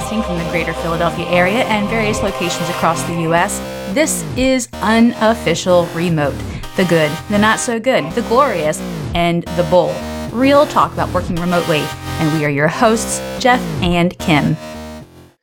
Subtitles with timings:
[0.00, 3.58] broadcasting from the greater Philadelphia area and various locations across the U.S.
[3.94, 6.34] This is Unofficial Remote
[6.76, 8.80] the good, the not so good, the glorious,
[9.14, 9.94] and the bold.
[10.32, 11.80] Real talk about working remotely.
[12.20, 14.56] And we are your hosts, Jeff and Kim.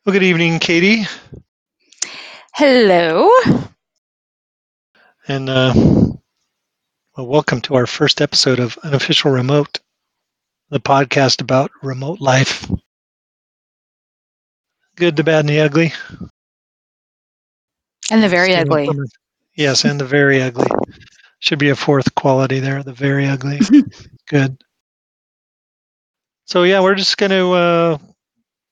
[0.05, 1.03] Well, good evening, Katie.
[2.55, 3.29] Hello.
[5.27, 9.79] And uh, well, welcome to our first episode of Unofficial Remote,
[10.69, 12.67] the podcast about remote life.
[14.97, 15.93] Good, the bad, and the ugly.
[18.09, 18.89] And the very ugly.
[19.55, 20.67] Yes, and the very ugly.
[21.39, 23.59] Should be a fourth quality there, the very ugly.
[24.27, 24.59] Good.
[26.45, 27.97] So yeah, we're just going to uh,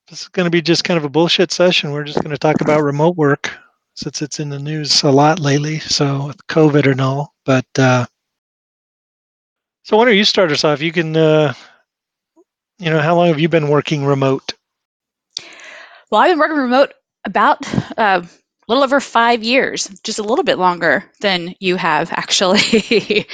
[0.10, 1.92] this is going to be just kind of a bullshit session.
[1.92, 3.52] We're just going to talk about remote work
[3.94, 5.80] since it's in the news a lot lately.
[5.80, 8.08] So with COVID and all, but uh,
[9.84, 10.82] so why don't you start us off?
[10.82, 11.54] You can, uh,
[12.80, 14.55] you know, how long have you been working remote?
[16.12, 16.94] Well, I've been working remote
[17.26, 17.66] about
[17.98, 18.30] uh, a
[18.68, 22.60] little over five years, just a little bit longer than you have actually.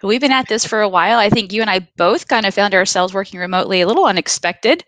[0.00, 1.18] but we've been at this for a while.
[1.18, 4.84] I think you and I both kind of found ourselves working remotely a little unexpected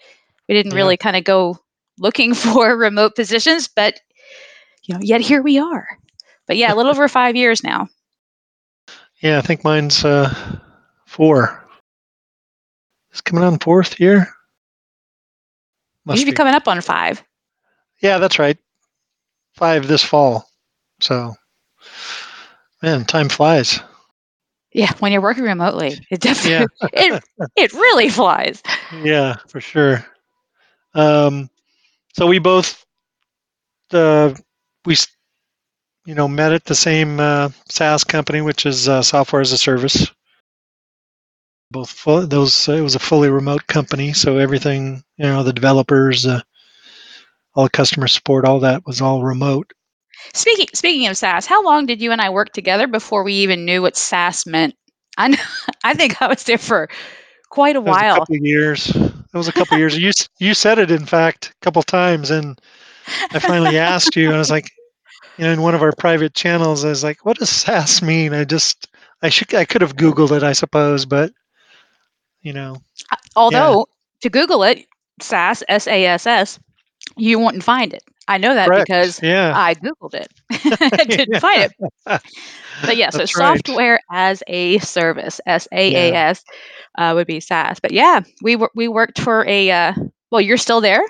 [0.48, 0.78] we didn't yeah.
[0.78, 1.58] really kind of go
[1.98, 4.00] looking for remote positions, but
[4.84, 5.86] you know, yet here we are.
[6.46, 7.88] But yeah, a little over five years now.
[9.20, 10.34] Yeah, I think mine's uh,
[11.06, 11.64] four.
[13.10, 14.28] It's coming on fourth year.
[16.06, 16.30] Must be.
[16.30, 17.22] be coming up on five.
[18.00, 18.58] Yeah, that's right.
[19.54, 20.48] Five this fall.
[21.00, 21.34] So,
[22.82, 23.80] man, time flies.
[24.72, 26.88] Yeah, when you're working remotely, it definitely yeah.
[26.92, 27.24] it
[27.56, 28.62] it really flies.
[29.02, 30.04] Yeah, for sure.
[30.94, 31.50] Um,
[32.14, 32.84] so we both
[33.92, 34.34] uh,
[34.84, 34.96] we
[36.04, 39.58] you know met at the same uh, SaaS company, which is uh, software as a
[39.58, 40.10] service.
[41.70, 46.26] Both full, those it was a fully remote company, so everything you know the developers,
[46.26, 46.40] uh,
[47.58, 49.72] all the customer support, all that was all remote.
[50.32, 53.64] Speaking speaking of SaaS, how long did you and I work together before we even
[53.64, 54.76] knew what SaaS meant?
[55.16, 55.38] I know,
[55.84, 56.88] I think I was there for
[57.50, 58.14] quite a while.
[58.14, 58.94] A couple years.
[58.94, 59.98] It was a couple years.
[59.98, 62.60] You you said it in fact a couple times, and
[63.32, 64.70] I finally asked you, and I was like,
[65.36, 68.34] you know, in one of our private channels, I was like, "What does SaaS mean?"
[68.34, 68.86] I just
[69.22, 71.32] I should I could have Googled it, I suppose, but
[72.40, 72.76] you know.
[73.10, 74.20] Uh, although yeah.
[74.22, 74.86] to Google it,
[75.20, 76.60] SaaS S A S S,
[77.18, 78.02] you wouldn't find it.
[78.28, 78.86] I know that Correct.
[78.86, 79.52] because yeah.
[79.56, 80.28] I Googled it.
[80.50, 81.38] I didn't yeah.
[81.38, 82.22] find it.
[82.84, 84.30] But yeah, so software right.
[84.30, 86.44] as a service, S A A S,
[86.98, 87.80] uh, would be SaaS.
[87.80, 89.92] But yeah, we we worked for a uh,
[90.30, 91.02] well, you're still there.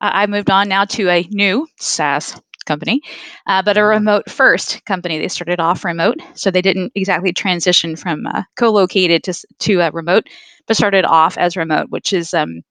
[0.00, 3.00] Uh, I moved on now to a new SaaS company,
[3.46, 3.90] uh, but a mm-hmm.
[3.90, 5.18] remote first company.
[5.18, 9.90] They started off remote, so they didn't exactly transition from uh, co-located to to a
[9.92, 10.28] remote,
[10.66, 12.62] but started off as remote, which is um,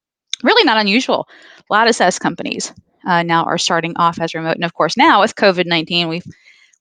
[0.43, 1.27] really not unusual.
[1.69, 2.73] A lot of SaaS companies
[3.05, 4.55] uh, now are starting off as remote.
[4.55, 6.21] And of course, now with COVID 19, we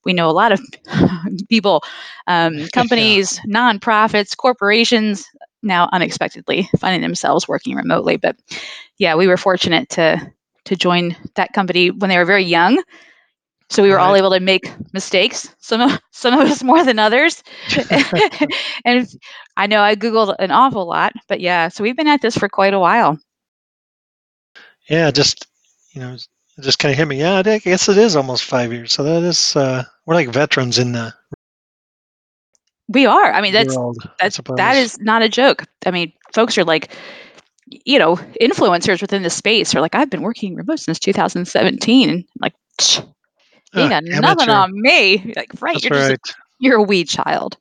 [0.03, 0.61] we know a lot of
[1.49, 1.83] people,
[2.27, 3.73] um, companies, yeah.
[3.73, 5.25] nonprofits, corporations
[5.63, 8.17] now unexpectedly finding themselves working remotely.
[8.17, 8.37] But
[8.97, 10.31] yeah, we were fortunate to
[10.65, 12.81] to join that company when they were very young.
[13.69, 14.05] So we were right.
[14.05, 15.53] all able to make mistakes.
[15.59, 17.43] Some of some of us more than others.
[18.85, 19.07] and
[19.57, 22.47] I know I googled an awful lot, but yeah, so we've been at this for
[22.47, 23.17] quite a while.
[24.89, 25.47] Yeah, just
[25.91, 26.17] you know,
[26.59, 27.19] just kind of hit me.
[27.19, 28.93] Yeah, I guess it is almost five years.
[28.93, 31.13] So that is, uh, we're like veterans in the.
[32.87, 33.31] We are.
[33.31, 35.63] I mean, that's world, that's that is not a joke.
[35.85, 36.91] I mean, folks are like,
[37.67, 42.23] you know, influencers within the space are like, I've been working remote since 2017, and
[42.39, 42.53] like,
[42.91, 43.03] you
[43.73, 45.33] uh, got nothing on me.
[45.35, 45.73] Like, right?
[45.73, 46.19] That's you're right.
[46.23, 47.57] just a, you're a wee child.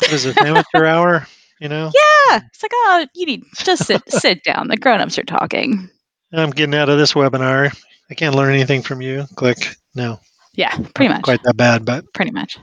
[0.00, 0.36] What is it?
[0.38, 1.26] Amateur hour?
[1.60, 1.90] You know?
[2.28, 2.40] Yeah.
[2.52, 4.66] It's like, oh, you need just sit sit down.
[4.66, 5.88] The grown-ups are talking.
[6.32, 7.74] I'm getting out of this webinar.
[8.10, 9.24] I can't learn anything from you.
[9.36, 9.76] Click.
[9.94, 10.20] No.
[10.54, 11.22] Yeah, pretty Not much.
[11.22, 12.58] Quite that bad, but pretty much.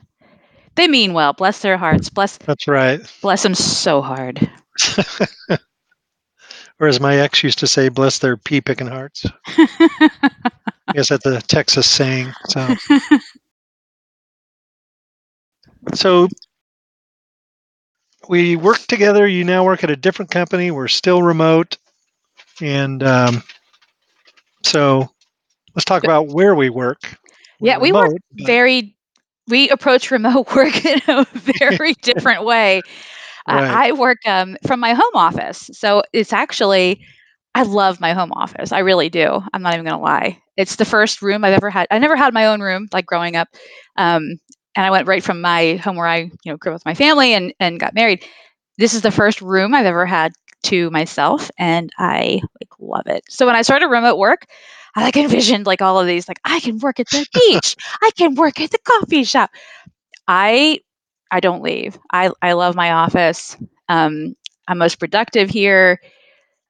[0.76, 1.34] They mean well.
[1.34, 2.10] Bless their hearts.
[2.10, 2.38] Bless.
[2.38, 3.00] That's right.
[3.22, 4.50] Bless them so hard.
[6.80, 9.26] or as my ex used to say, bless their pea picking hearts.
[9.48, 10.10] I
[10.94, 12.32] guess that's a Texas saying.
[12.48, 12.76] So.
[15.94, 16.28] so
[18.28, 19.28] we work together.
[19.28, 20.72] You now work at a different company.
[20.72, 21.78] We're still remote.
[22.62, 23.44] And um,
[24.64, 25.10] so
[25.76, 27.00] let's talk about where we work.
[27.60, 28.96] We're yeah, we remote, work very,
[29.48, 32.82] we approach remote work in a very different way.
[33.48, 33.64] Right.
[33.64, 35.70] Uh, I work um, from my home office.
[35.74, 37.02] So it's actually,
[37.56, 38.72] I love my home office.
[38.72, 39.42] I really do.
[39.54, 40.40] I'm not even going to lie.
[40.58, 41.88] It's the first room I've ever had.
[41.92, 43.48] I never had my own room like growing up.
[43.98, 44.38] Um,
[44.76, 46.96] and I went right from my home where I, you know, grew up with my
[46.96, 48.24] family and, and got married.
[48.78, 50.34] This is the first room I've ever had
[50.64, 53.24] to myself and I like love it.
[53.30, 54.46] So when I started remote work,
[54.96, 58.12] I like envisioned like all of these, like I can work at the beach, I
[58.18, 59.52] can work at the coffee shop.
[60.28, 60.80] I
[61.32, 61.98] I don't leave.
[62.12, 63.58] I I love my office.
[63.90, 64.36] Um,
[64.68, 66.00] I'm most productive here.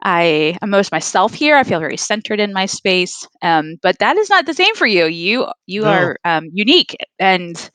[0.04, 1.56] I am most myself here.
[1.56, 3.28] I feel very centered in my space.
[3.42, 5.06] Um, but that is not the same for you.
[5.06, 5.90] You you no.
[5.90, 7.70] are um, unique and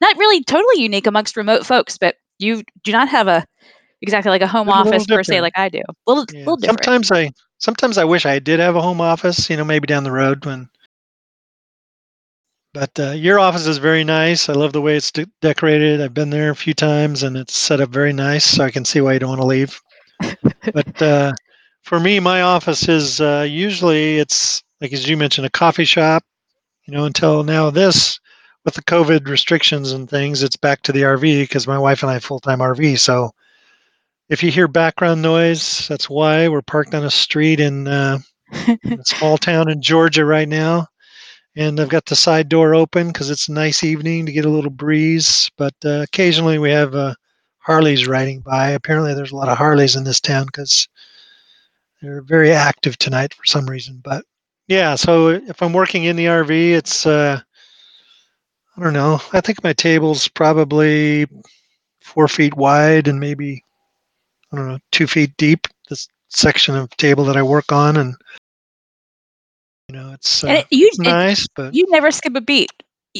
[0.00, 3.46] not really totally unique amongst remote folks, but you do not have a
[4.04, 5.80] exactly like a home a office per se like I do.
[5.88, 6.40] A little, yeah.
[6.40, 6.84] little different.
[6.84, 9.48] Sometimes I sometimes I wish I did have a home office.
[9.48, 10.68] You know, maybe down the road when.
[12.74, 14.48] But uh, your office is very nice.
[14.48, 16.00] I love the way it's de- decorated.
[16.00, 18.44] I've been there a few times, and it's set up very nice.
[18.44, 19.80] So I can see why you don't want to leave.
[20.72, 21.32] but uh,
[21.82, 26.24] for me, my office is uh, usually it's like as you mentioned, a coffee shop.
[26.86, 28.20] You know, until now, this
[28.64, 32.10] with the COVID restrictions and things, it's back to the RV because my wife and
[32.10, 32.98] I have full time RV.
[32.98, 33.30] So
[34.28, 38.18] if you hear background noise, that's why we're parked on a street in, uh,
[38.84, 40.86] in a small town in Georgia right now.
[41.56, 44.50] And I've got the side door open because it's a nice evening to get a
[44.50, 45.50] little breeze.
[45.56, 47.14] But uh, occasionally we have uh,
[47.58, 48.70] Harleys riding by.
[48.70, 50.88] Apparently, there's a lot of Harleys in this town because
[52.02, 54.00] they're very active tonight for some reason.
[54.04, 54.24] But
[54.68, 57.40] yeah, so if I'm working in the RV, it's uh,
[58.76, 59.20] I don't know.
[59.32, 61.26] I think my table's probably
[62.00, 63.63] four feet wide and maybe
[64.54, 65.66] I don't know two feet deep.
[65.88, 68.14] This section of table that I work on, and
[69.88, 72.70] you know, it's, uh, you, it's nice, it, but you never skip a beat.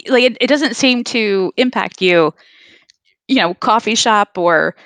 [0.09, 2.33] Like it, it doesn't seem to impact you.
[3.29, 4.77] You know, coffee shop or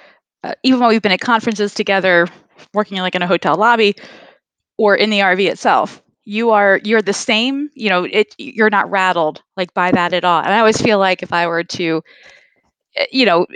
[0.45, 2.29] uh, even while we've been at conferences together,
[2.73, 3.95] working like in a hotel lobby
[4.79, 8.91] or in the RV itself you are you're the same you know it you're not
[8.91, 12.03] rattled like by that at all and i always feel like if i were to
[12.97, 13.47] eh, you know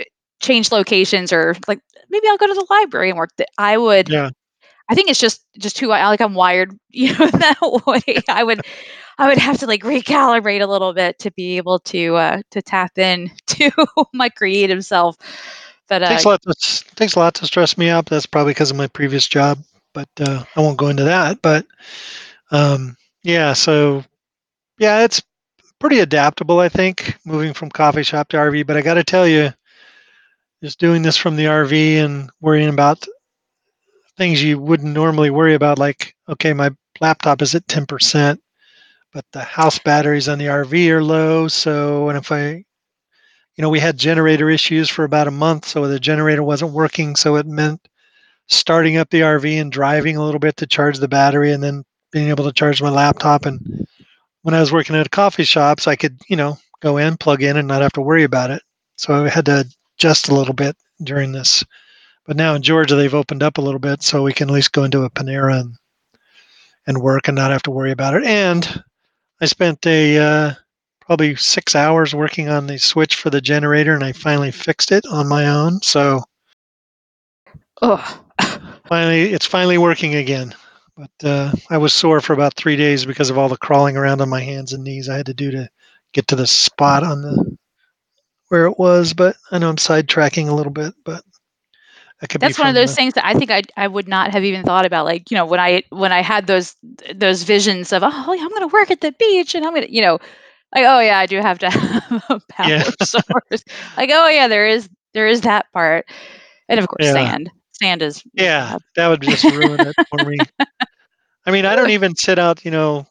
[0.41, 1.81] change locations or like
[2.12, 4.31] maybe i'll go to the library and work that i would yeah.
[4.88, 8.23] I think it's just just who i like i'm wired you know that way.
[8.29, 8.61] I would
[9.19, 12.61] i would have to like recalibrate a little bit to be able to uh to
[12.61, 13.70] tap in to
[14.12, 15.17] my creative self.
[15.88, 18.06] But uh, takes a lot to, takes a lot to stress me out.
[18.06, 19.58] That's probably because of my previous job
[19.94, 21.67] but uh, i won't go into that but
[22.53, 24.05] um, yeah, so
[24.79, 25.23] yeah, it's
[25.81, 28.67] pretty adaptable, I think, moving from coffee shop to RV.
[28.67, 29.53] But I got to tell you,
[30.62, 33.05] just doing this from the RV and worrying about
[34.17, 36.70] things you wouldn't normally worry about, like, okay, my
[37.00, 38.38] laptop is at 10%,
[39.12, 41.49] but the house batteries on the RV are low.
[41.49, 42.64] So, and if I,
[43.56, 47.17] you know, we had generator issues for about a month, so the generator wasn't working.
[47.17, 47.88] So it meant
[48.49, 51.85] starting up the RV and driving a little bit to charge the battery and then
[52.12, 53.47] being able to charge my laptop.
[53.47, 53.87] And
[54.43, 57.43] when I was working at a coffee shops, I could, you know, go in, plug
[57.43, 58.62] in, and not have to worry about it.
[58.97, 59.67] So I had to
[59.97, 61.65] adjust a little bit during this.
[62.27, 64.73] But now in Georgia, they've opened up a little bit, so we can at least
[64.73, 65.75] go into a Panera and
[66.87, 68.25] and work and not have to worry about it.
[68.25, 68.83] And
[69.41, 70.55] I spent a uh,
[71.00, 75.05] probably six hours working on the switch for the generator, and I finally fixed it
[75.06, 75.81] on my own.
[75.83, 76.23] So,
[77.83, 78.23] oh,
[78.87, 80.55] finally, it's finally working again.
[80.97, 84.21] But uh, I was sore for about three days because of all the crawling around
[84.21, 85.69] on my hands and knees I had to do to
[86.12, 87.56] get to the spot on the
[88.52, 89.14] where it was.
[89.14, 91.25] But I know I'm sidetracking a little bit, but
[92.38, 94.62] that's one of those the, things that I think I I would not have even
[94.62, 95.06] thought about.
[95.06, 96.77] Like you know when I when I had those
[97.15, 99.86] those visions of oh yeah, I'm going to work at the beach and I'm going
[99.86, 100.19] to you know
[100.74, 102.91] like oh yeah I do have to have a power yeah.
[103.03, 103.65] source.
[103.96, 106.06] like oh yeah there is there is that part,
[106.69, 107.12] and of course yeah.
[107.12, 107.50] sand
[107.81, 110.36] sand is yeah that would just ruin it for me
[111.46, 113.06] i mean i don't even sit out you know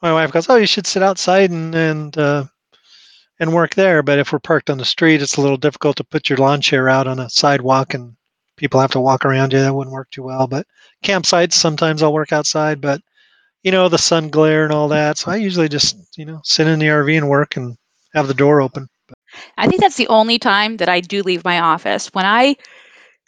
[0.00, 2.44] my wife goes oh you should sit outside and and uh,
[3.40, 6.04] and work there but if we're parked on the street it's a little difficult to
[6.04, 8.14] put your lawn chair out on a sidewalk and
[8.56, 9.58] people have to walk around you.
[9.58, 10.66] That wouldn't work too well but
[11.02, 13.00] campsites sometimes i'll work outside but
[13.62, 15.18] you know the sun glare and all that.
[15.18, 17.76] So i usually just you know sit in the rv and work and
[18.14, 18.88] have the door open.
[19.56, 22.08] I think that's the only time that I do leave my office.
[22.12, 22.56] When I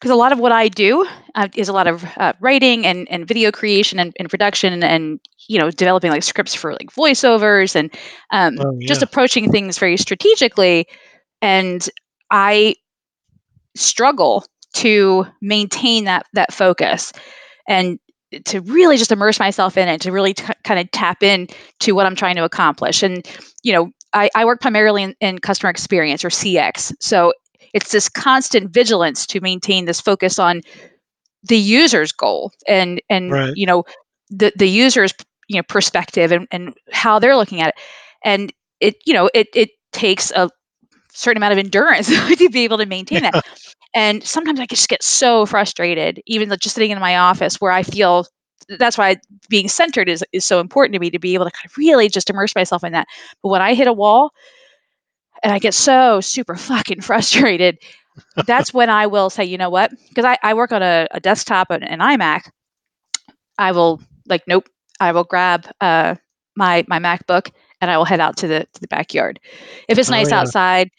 [0.03, 1.07] because a lot of what I do
[1.37, 5.21] uh, is a lot of uh, writing and, and video creation and, and, production and
[5.47, 7.95] you know developing like scripts for like voiceovers and
[8.33, 8.89] um, oh, yeah.
[8.89, 10.89] just approaching things very strategically.
[11.41, 11.89] And
[12.33, 12.75] I
[13.77, 14.45] struggle
[14.75, 17.13] to maintain that that focus
[17.69, 18.01] and
[18.45, 21.47] to really just immerse myself in it to really t- kind of tap in
[21.79, 23.05] to what I'm trying to accomplish.
[23.05, 23.25] And
[23.63, 26.93] you know, I, I work primarily in, in customer experience or CX.
[26.99, 27.35] So
[27.73, 30.63] it's this constant vigilance to maintain this focus on
[31.43, 33.53] the user's goal and and right.
[33.57, 33.85] you know
[34.31, 35.13] the the user's
[35.49, 37.75] you know perspective and, and how they're looking at it
[38.25, 40.49] and it you know it it takes a
[41.13, 42.07] certain amount of endurance
[42.39, 43.45] to be able to maintain that
[43.95, 47.83] and sometimes i just get so frustrated even just sitting in my office where i
[47.83, 48.27] feel
[48.79, 49.17] that's why
[49.49, 52.09] being centered is is so important to me to be able to kind of really
[52.09, 53.07] just immerse myself in that.
[53.43, 54.31] But when I hit a wall
[55.43, 57.79] and I get so super fucking frustrated,
[58.47, 59.93] that's when I will say, you know what?
[60.09, 62.51] Because I, I work on a, a desktop and an iMac.
[63.59, 64.69] I will like, nope.
[65.01, 66.15] I will grab uh,
[66.55, 69.41] my my MacBook and I will head out to the to the backyard.
[69.89, 70.41] If it's oh, nice yeah.
[70.41, 70.91] outside,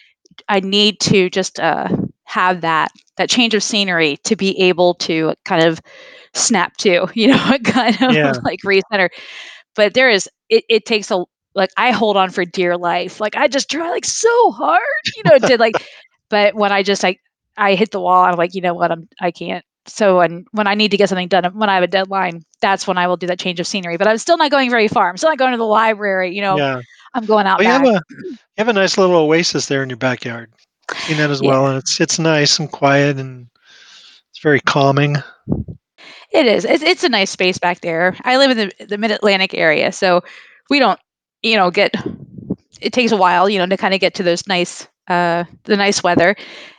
[0.50, 1.88] I need to just uh,
[2.26, 5.80] have that that change of scenery to be able to kind of
[6.34, 8.34] snap to, you know, kind of yeah.
[8.44, 9.10] like recenter.
[9.76, 11.24] But there is it, it takes a
[11.56, 13.20] like I hold on for dear life.
[13.20, 14.82] Like I just try like so hard,
[15.16, 15.76] you know, to like
[16.30, 17.20] but when I just like
[17.58, 19.64] I hit the wall, I'm like, you know what, I'm I can't.
[19.86, 22.88] So when when I need to get something done, when I have a deadline, that's
[22.88, 23.98] when I will do that change of scenery.
[23.98, 25.10] But I'm still not going very far.
[25.10, 26.34] I'm still not going to the library.
[26.34, 26.82] You know, yeah.
[27.14, 27.60] I'm going out.
[27.60, 30.52] Well, you, have a, you have a nice little oasis there in your backyard.
[30.96, 31.50] Seen that as yeah.
[31.50, 33.48] well, and it's it's nice and quiet and
[34.32, 35.18] it's very calming.
[36.32, 36.66] It is.
[36.66, 38.16] It's, it's a nice space back there.
[38.24, 40.24] I live in the the Mid Atlantic area, so
[40.70, 41.00] we don't,
[41.44, 41.96] you know, get.
[42.82, 45.76] It takes a while, you know, to kind of get to those nice uh, the
[45.76, 46.36] nice weather.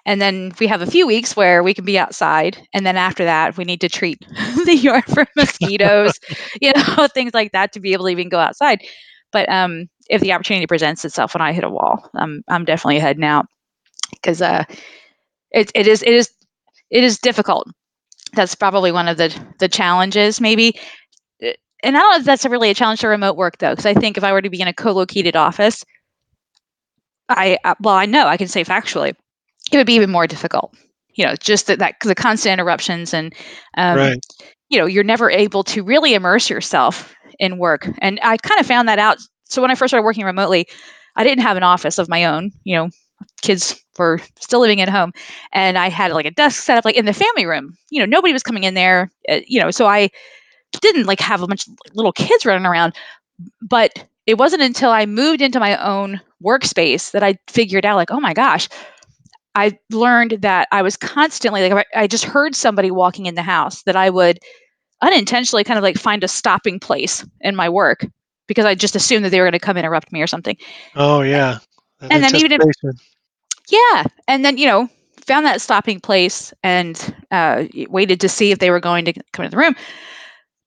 [0.07, 2.57] And then we have a few weeks where we can be outside.
[2.73, 4.19] And then after that, we need to treat
[4.65, 6.13] the yard for mosquitoes,
[6.61, 8.81] you know, things like that to be able to even go outside.
[9.33, 13.01] But um, if the opportunity presents itself when I hit a wall, I'm, I'm definitely
[13.01, 13.47] heading out
[14.13, 14.65] because uh,
[15.53, 16.31] it, it is, it is,
[16.91, 17.69] it is difficult.
[18.35, 20.79] That's probably one of the, the challenges maybe.
[21.85, 23.95] And I don't know if that's really a challenge to remote work though, because I
[23.95, 25.85] think if I were to be in a co-located office,
[27.29, 29.15] I uh, well, I know I can say factually,
[29.71, 30.75] it would be even more difficult.
[31.15, 33.35] You know, just that that the constant interruptions and
[33.77, 34.19] um, right.
[34.71, 37.89] you know you're never able to really immerse yourself in work.
[37.99, 39.19] And I kind of found that out.
[39.45, 40.67] So when I first started working remotely,
[41.17, 42.51] I didn't have an office of my own.
[42.65, 42.89] You know,
[43.43, 45.13] kids were still living at home,
[45.53, 47.77] and I had like a desk set up like in the family room.
[47.91, 49.11] You know, nobody was coming in there.
[49.29, 50.11] Uh, you know, so I
[50.81, 52.95] didn't like have a bunch of little kids running around,
[53.63, 58.11] but it wasn't until I moved into my own workspace that I figured out, like,
[58.11, 58.69] oh my gosh,
[59.55, 63.83] I learned that I was constantly like, I just heard somebody walking in the house
[63.83, 64.39] that I would
[65.03, 68.07] unintentionally kind of like find a stopping place in my work
[68.47, 70.57] because I just assumed that they were going to come interrupt me or something.
[70.97, 71.59] Oh, yeah.
[72.01, 72.61] That and then even if,
[73.69, 74.05] yeah.
[74.27, 74.89] And then, you know,
[75.27, 79.45] found that stopping place and uh, waited to see if they were going to come
[79.45, 79.77] into the room.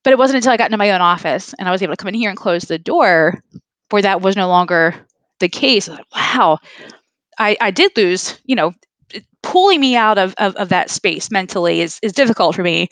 [0.08, 1.96] But it wasn't until I got into my own office and I was able to
[1.98, 3.44] come in here and close the door
[3.90, 4.94] where that was no longer
[5.38, 5.86] the case.
[5.86, 6.60] Like, wow,
[7.38, 8.72] I, I did lose, you know,
[9.42, 12.88] pulling me out of, of, of that space mentally is, is difficult for me.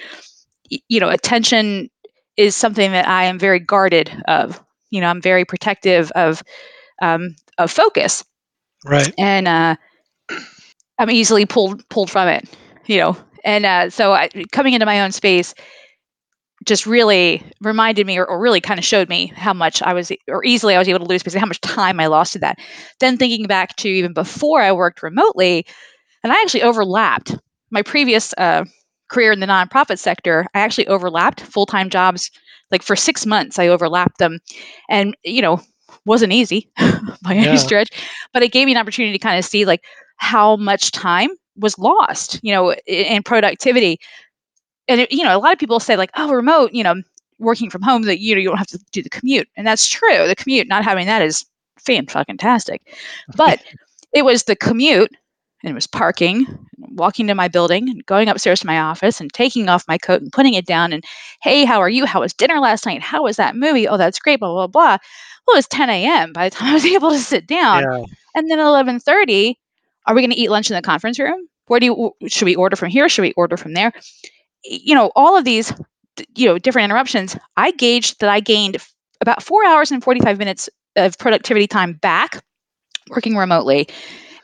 [0.69, 1.89] you know, attention
[2.37, 4.63] is something that I am very guarded of.
[4.91, 6.43] You know, I'm very protective of
[7.01, 8.27] um, of focus.
[8.85, 9.15] Right.
[9.17, 9.77] And uh,
[10.99, 12.47] I'm easily pulled pulled from it.
[12.85, 15.55] You know, and uh, so I, coming into my own space
[16.67, 20.13] just really reminded me or, or really kind of showed me how much I was
[20.29, 22.59] or easily I was able to lose because how much time I lost to that.
[22.99, 25.65] Then thinking back to even before I worked remotely,
[26.23, 27.37] and I actually overlapped
[27.71, 28.65] my previous uh,
[29.09, 30.47] career in the nonprofit sector.
[30.55, 32.31] I actually overlapped full time jobs
[32.71, 33.59] like for six months.
[33.59, 34.41] I overlapped them,
[34.91, 35.61] and you know
[36.05, 36.71] wasn't easy
[37.23, 37.43] by yeah.
[37.43, 37.91] any stretch,
[38.33, 39.85] but it gave me an opportunity to kind of see like
[40.17, 43.99] how much time was lost, you know, in, in productivity
[44.89, 47.03] and it, you know, a lot of people say like, oh, remote, you know,
[47.39, 49.89] working from home that you know you don't have to do the commute, and that's
[49.89, 50.27] true.
[50.27, 51.45] The commute, not having that is
[51.79, 52.83] fan fucking tastic,
[53.37, 53.63] but
[54.13, 55.15] it was the commute
[55.63, 56.47] and it was parking,
[56.79, 60.23] walking to my building, and going upstairs to my office, and taking off my coat
[60.23, 60.93] and putting it down.
[60.93, 61.03] And
[61.43, 62.07] hey, how are you?
[62.07, 63.03] How was dinner last night?
[63.03, 63.89] How was that movie?
[63.89, 64.41] Oh, that's great.
[64.41, 64.99] Blah blah blah.
[65.47, 66.33] Well, it was 10 a.m.
[66.33, 68.05] by the time I was able to sit down, yeah.
[68.35, 69.55] and then 11:30.
[70.07, 71.49] Are we going to eat lunch in the conference room?
[71.67, 73.09] Where do you should we order from here?
[73.09, 73.93] Should we order from there?
[74.65, 75.73] You know, all of these,
[76.35, 78.79] you know, different interruptions, I gauged that I gained
[79.21, 82.43] about four hours and 45 minutes of productivity time back
[83.11, 83.89] working remotely.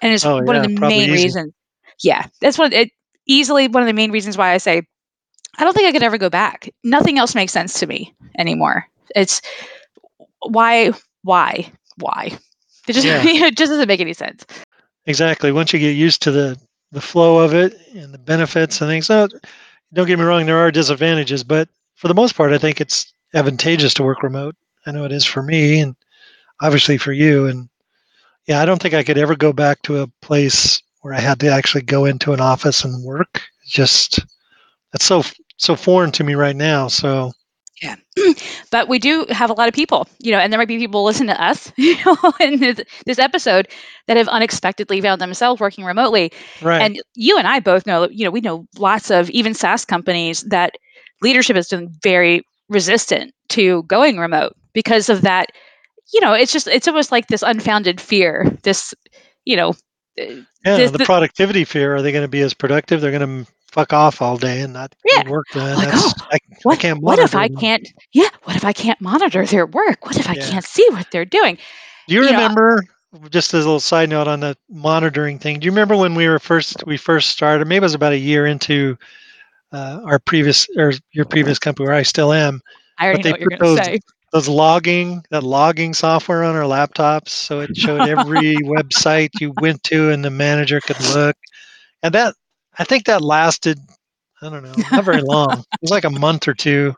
[0.00, 1.24] And it's oh, one yeah, of the main easy.
[1.24, 1.52] reasons.
[2.02, 2.90] Yeah, that's what it
[3.26, 4.82] easily one of the main reasons why I say
[5.58, 6.70] I don't think I could ever go back.
[6.82, 8.86] Nothing else makes sense to me anymore.
[9.14, 9.42] It's
[10.40, 10.92] why,
[11.22, 12.36] why, why?
[12.88, 13.22] It just yeah.
[13.24, 14.44] it just doesn't make any sense.
[15.06, 15.52] Exactly.
[15.52, 16.58] Once you get used to the
[16.90, 19.28] the flow of it and the benefits and things, so
[19.92, 23.12] don't get me wrong, there are disadvantages, but for the most part, I think it's
[23.34, 24.56] advantageous to work remote.
[24.86, 25.94] I know it is for me and
[26.60, 27.46] obviously for you.
[27.46, 27.68] And
[28.46, 31.40] yeah, I don't think I could ever go back to a place where I had
[31.40, 33.42] to actually go into an office and work.
[33.62, 34.20] It's just
[34.92, 35.22] that's so
[35.56, 36.88] so foreign to me right now.
[36.88, 37.32] So
[37.82, 37.96] yeah,
[38.70, 41.04] but we do have a lot of people, you know, and there might be people
[41.04, 43.68] listen to us, you know, in this, this episode
[44.06, 46.32] that have unexpectedly found themselves working remotely.
[46.62, 46.80] Right.
[46.80, 50.42] And you and I both know, you know, we know lots of even SaaS companies
[50.42, 50.76] that
[51.22, 55.50] leadership has been very resistant to going remote because of that
[56.12, 58.94] you know it's just it's almost like this unfounded fear this
[59.44, 59.70] you know
[60.20, 60.24] uh,
[60.64, 63.52] yeah this, the productivity fear are they going to be as productive they're going to
[63.72, 65.28] fuck off all day and not yeah.
[65.28, 67.56] work then like, oh, I, what, I can't what if i them.
[67.56, 70.46] can't yeah what if i can't monitor their work what if i yeah.
[70.46, 71.56] can't see what they're doing
[72.06, 75.58] do you, you remember know, just as a little side note on the monitoring thing
[75.58, 78.18] do you remember when we were first we first started maybe it was about a
[78.18, 78.96] year into
[79.72, 82.60] uh, our previous or your previous company where i still am
[82.98, 84.00] I already know what you're going to say
[84.34, 89.82] those logging that logging software on our laptops so it showed every website you went
[89.84, 91.36] to and the manager could look
[92.02, 92.34] and that
[92.78, 93.78] i think that lasted
[94.42, 96.94] i don't know not very long it was like a month or two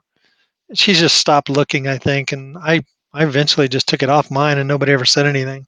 [0.74, 4.58] she just stopped looking i think and i i eventually just took it off mine
[4.58, 5.66] and nobody ever said anything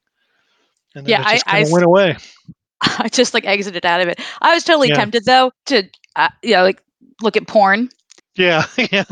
[0.94, 2.16] and yeah, it just I, I went away
[2.82, 4.96] i just like exited out of it i was totally yeah.
[4.96, 6.82] tempted though to uh, you know like
[7.22, 7.88] look at porn
[8.36, 9.04] yeah, yeah.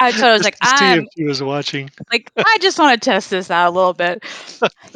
[0.00, 1.06] I so I was like, I'm.
[1.14, 1.90] He was watching.
[2.12, 4.24] Like, I just want to test this out a little bit.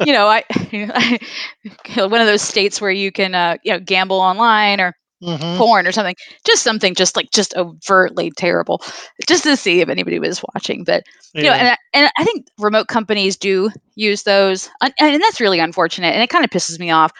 [0.05, 3.79] you know, I, you know, one of those states where you can, uh, you know,
[3.79, 5.57] gamble online or mm-hmm.
[5.57, 6.15] porn or something.
[6.45, 8.81] Just something, just like just overtly terrible,
[9.27, 10.83] just to see if anybody was watching.
[10.83, 11.03] But
[11.33, 15.59] you know, and and I think remote companies do use those, and, and that's really
[15.59, 17.11] unfortunate, and it kind of pisses me off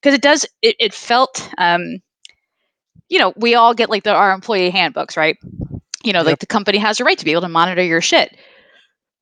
[0.00, 0.46] because it does.
[0.62, 1.48] It, it felt.
[1.58, 2.00] Um,
[3.10, 5.36] you know, we all get like the, our employee handbooks, right?
[6.04, 6.26] you know, yep.
[6.26, 8.36] like the company has a right to be able to monitor your shit.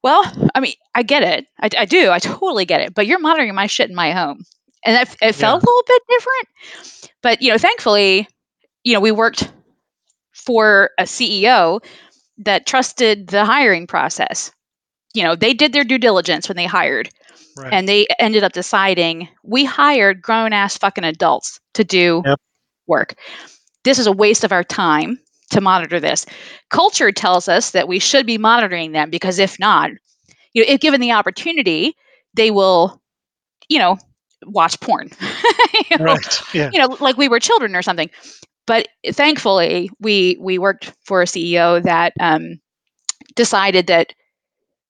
[0.02, 1.46] Well, I mean, I get it.
[1.60, 2.10] I, I do.
[2.10, 2.92] I totally get it.
[2.92, 4.44] But you're monitoring my shit in my home.
[4.84, 5.66] And it, it felt yeah.
[5.66, 7.10] a little bit different.
[7.22, 8.28] But, you know, thankfully,
[8.84, 9.50] you know, we worked
[10.32, 11.82] for a CEO
[12.38, 14.50] that trusted the hiring process.
[15.14, 17.10] You know, they did their due diligence when they hired.
[17.56, 17.72] Right.
[17.72, 22.40] And they ended up deciding we hired grown ass fucking adults to do yep.
[22.86, 23.14] work.
[23.84, 25.18] This is a waste of our time
[25.50, 26.24] to monitor this.
[26.70, 29.90] Culture tells us that we should be monitoring them because if not,
[30.54, 31.94] you know, if given the opportunity,
[32.34, 33.00] they will,
[33.68, 33.98] you know,
[34.46, 35.10] watch porn.
[35.90, 36.40] you, know, right.
[36.54, 36.70] yeah.
[36.72, 38.10] you know, like we were children or something.
[38.66, 42.60] But thankfully, we we worked for a CEO that um,
[43.34, 44.14] decided that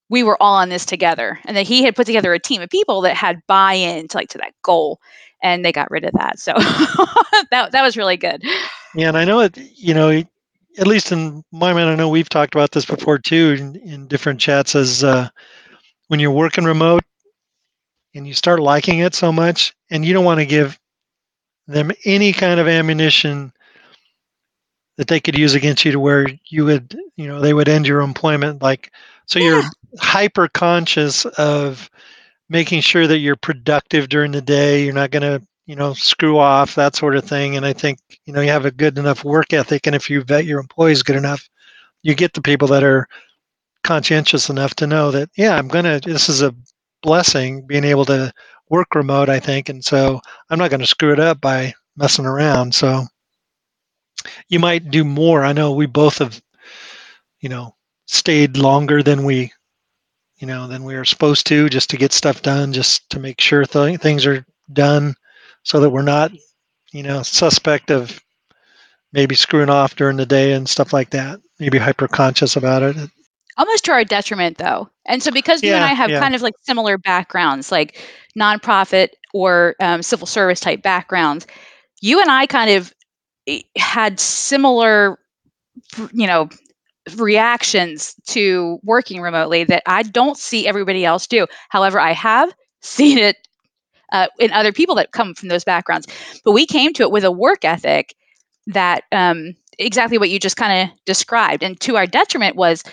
[0.09, 2.69] we were all on this together, and that he had put together a team of
[2.69, 4.99] people that had buy-in to like to that goal,
[5.41, 6.39] and they got rid of that.
[6.39, 6.53] So
[7.51, 8.43] that that was really good.
[8.95, 9.57] Yeah, and I know it.
[9.75, 10.09] You know,
[10.77, 14.07] at least in my mind, I know we've talked about this before too in, in
[14.07, 14.75] different chats.
[14.75, 15.29] As uh,
[16.09, 17.03] when you're working remote
[18.15, 20.79] and you start liking it so much, and you don't want to give
[21.67, 23.51] them any kind of ammunition
[24.97, 27.87] that they could use against you to where you would, you know, they would end
[27.87, 28.61] your employment.
[28.61, 28.91] Like,
[29.25, 29.45] so yeah.
[29.45, 29.63] you're
[29.99, 31.89] hyper conscious of
[32.49, 34.83] making sure that you're productive during the day.
[34.83, 37.55] You're not going to you know, screw off, that sort of thing.
[37.55, 39.87] And I think, you know, you have a good enough work ethic.
[39.87, 41.49] And if you vet your employees good enough,
[42.01, 43.07] you get the people that are
[43.83, 46.53] conscientious enough to know that, yeah, I'm going to, this is a
[47.03, 48.33] blessing being able to
[48.69, 49.69] work remote, I think.
[49.69, 52.73] And so I'm not going to screw it up by messing around.
[52.73, 53.03] So
[54.49, 55.43] you might do more.
[55.43, 56.41] I know we both have,
[57.39, 57.75] you know,
[58.07, 59.51] stayed longer than we,
[60.37, 63.39] you know, than we were supposed to just to get stuff done, just to make
[63.39, 65.13] sure th- things are done
[65.63, 66.31] so that we're not,
[66.91, 68.19] you know, suspect of
[69.11, 71.39] maybe screwing off during the day and stuff like that.
[71.59, 72.97] Maybe hyper conscious about it.
[73.57, 74.89] Almost to our detriment, though.
[75.05, 76.19] And so, because yeah, you and I have yeah.
[76.19, 78.01] kind of like similar backgrounds, like
[78.37, 81.45] nonprofit or um, civil service type backgrounds,
[82.01, 82.93] you and I kind of
[83.47, 85.19] eh, had similar,
[86.13, 86.49] you know,
[87.15, 91.47] reactions to working remotely that I don't see everybody else do.
[91.69, 93.37] However, I have seen it
[94.11, 96.07] uh, and other people that come from those backgrounds.
[96.45, 98.15] But we came to it with a work ethic
[98.67, 101.63] that um, exactly what you just kind of described.
[101.63, 102.83] And to our detriment was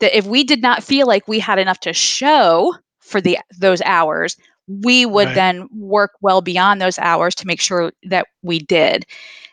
[0.00, 3.80] that if we did not feel like we had enough to show for the those
[3.82, 4.36] hours,
[4.66, 5.34] we would right.
[5.34, 9.04] then work well beyond those hours to make sure that we did.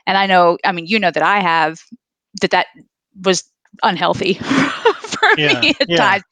[0.06, 1.82] And I know, I mean, you know that I have
[2.42, 2.68] that that
[3.24, 3.44] was
[3.84, 4.34] unhealthy
[5.08, 5.98] for yeah, me at yeah.
[5.98, 6.24] times.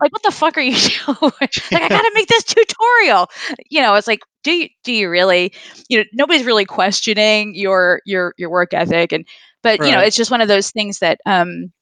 [0.00, 1.32] Like, what the fuck are you doing?
[1.40, 3.28] like, I gotta make this tutorial.
[3.70, 5.52] You know, it's like, do you do you really?
[5.88, 9.26] You know, nobody's really questioning your your your work ethic, and
[9.62, 9.88] but right.
[9.88, 11.72] you know, it's just one of those things that um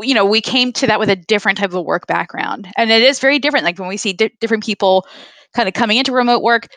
[0.00, 2.68] you know we came to that with a different type of work background.
[2.76, 5.06] And it is very different like when we see di- different people
[5.54, 6.68] kind of coming into remote work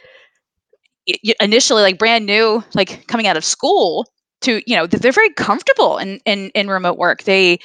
[1.40, 4.06] initially like brand new like coming out of school
[4.42, 7.24] to you know they're very comfortable in in, in remote work.
[7.24, 7.60] They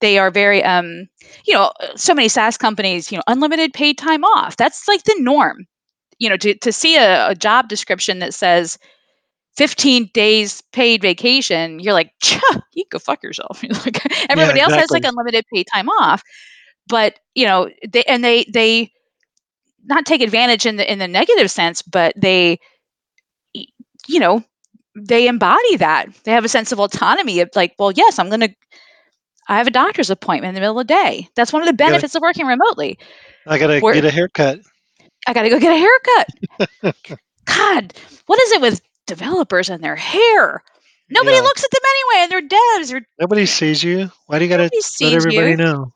[0.00, 1.06] they are very um
[1.46, 4.56] you know so many saas companies you know unlimited paid time off.
[4.56, 5.66] That's like the norm.
[6.18, 8.78] You know to, to see a, a job description that says
[9.58, 13.62] 15 days paid vacation, you're like, chuck, you go fuck yourself.
[13.84, 16.22] like, everybody yeah, else has like unlimited paid time off.
[16.86, 18.90] But, you know, they, and they, they,
[19.84, 22.58] not take advantage in the in the negative sense, but they,
[23.54, 24.44] you know,
[24.94, 26.08] they embody that.
[26.24, 28.54] They have a sense of autonomy of like, well, yes, I'm going to.
[29.48, 31.26] I have a doctor's appointment in the middle of the day.
[31.36, 32.98] That's one of the benefits gotta, of working remotely.
[33.46, 34.60] I got to get a haircut.
[35.26, 35.78] I got to go get a
[36.82, 37.16] haircut.
[37.46, 37.94] God,
[38.26, 40.62] what is it with developers and their hair?
[41.10, 41.42] Nobody yeah.
[41.42, 42.94] looks at them anyway, and they're devs.
[42.94, 44.10] Or nobody sees you.
[44.26, 45.56] Why do you got to let everybody you.
[45.56, 45.92] know?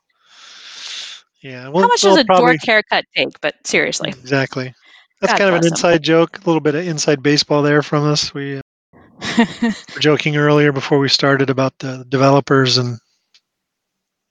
[1.43, 1.69] Yeah.
[1.69, 3.41] Well, How much does a probably, dork haircut take?
[3.41, 4.11] But seriously.
[4.11, 4.75] Exactly.
[5.21, 6.03] That's God kind of an inside them.
[6.03, 8.33] joke, a little bit of inside baseball there from us.
[8.33, 8.63] We uh,
[9.63, 12.99] were joking earlier before we started about the developers and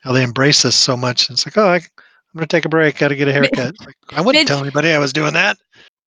[0.01, 1.29] how they embrace us so much.
[1.29, 1.81] It's like, oh, I, am
[2.35, 2.97] going to take a break.
[2.97, 3.75] Got to get a haircut.
[3.85, 5.57] Like, I wouldn't mid, tell anybody I was doing that.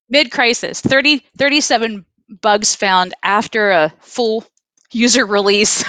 [0.09, 4.45] Mid crisis, 30, 37 bugs found after a full
[4.93, 5.85] user release.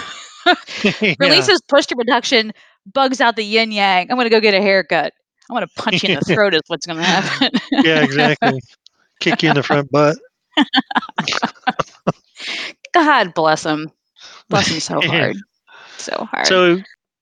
[0.83, 1.15] yeah.
[1.19, 2.53] Releases push to production
[2.85, 4.09] bugs out the yin yang.
[4.09, 5.13] I'm going to go get a haircut.
[5.49, 7.51] I'm going to punch you in the throat is what's going to happen.
[7.71, 8.61] yeah, exactly.
[9.19, 10.17] Kick you in the front butt.
[12.93, 13.91] God bless him.
[14.49, 15.37] Bless him so hard.
[15.97, 16.47] So hard.
[16.47, 16.77] So,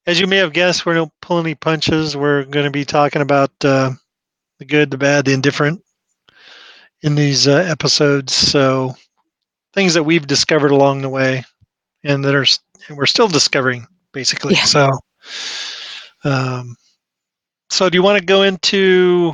[0.06, 2.18] as you may have guessed, we're not pulling any punches.
[2.18, 3.92] We're going to be talking about uh,
[4.60, 5.82] the good, the bad, the indifferent
[7.02, 8.34] in these uh, episodes.
[8.34, 8.96] So,
[9.74, 11.44] things that we've discovered along the way
[12.04, 12.46] and that are
[12.88, 14.56] and we're still discovering, basically.
[14.56, 14.64] Yeah.
[14.66, 14.90] So,
[16.24, 16.76] um,
[17.70, 19.34] so do you want to go into?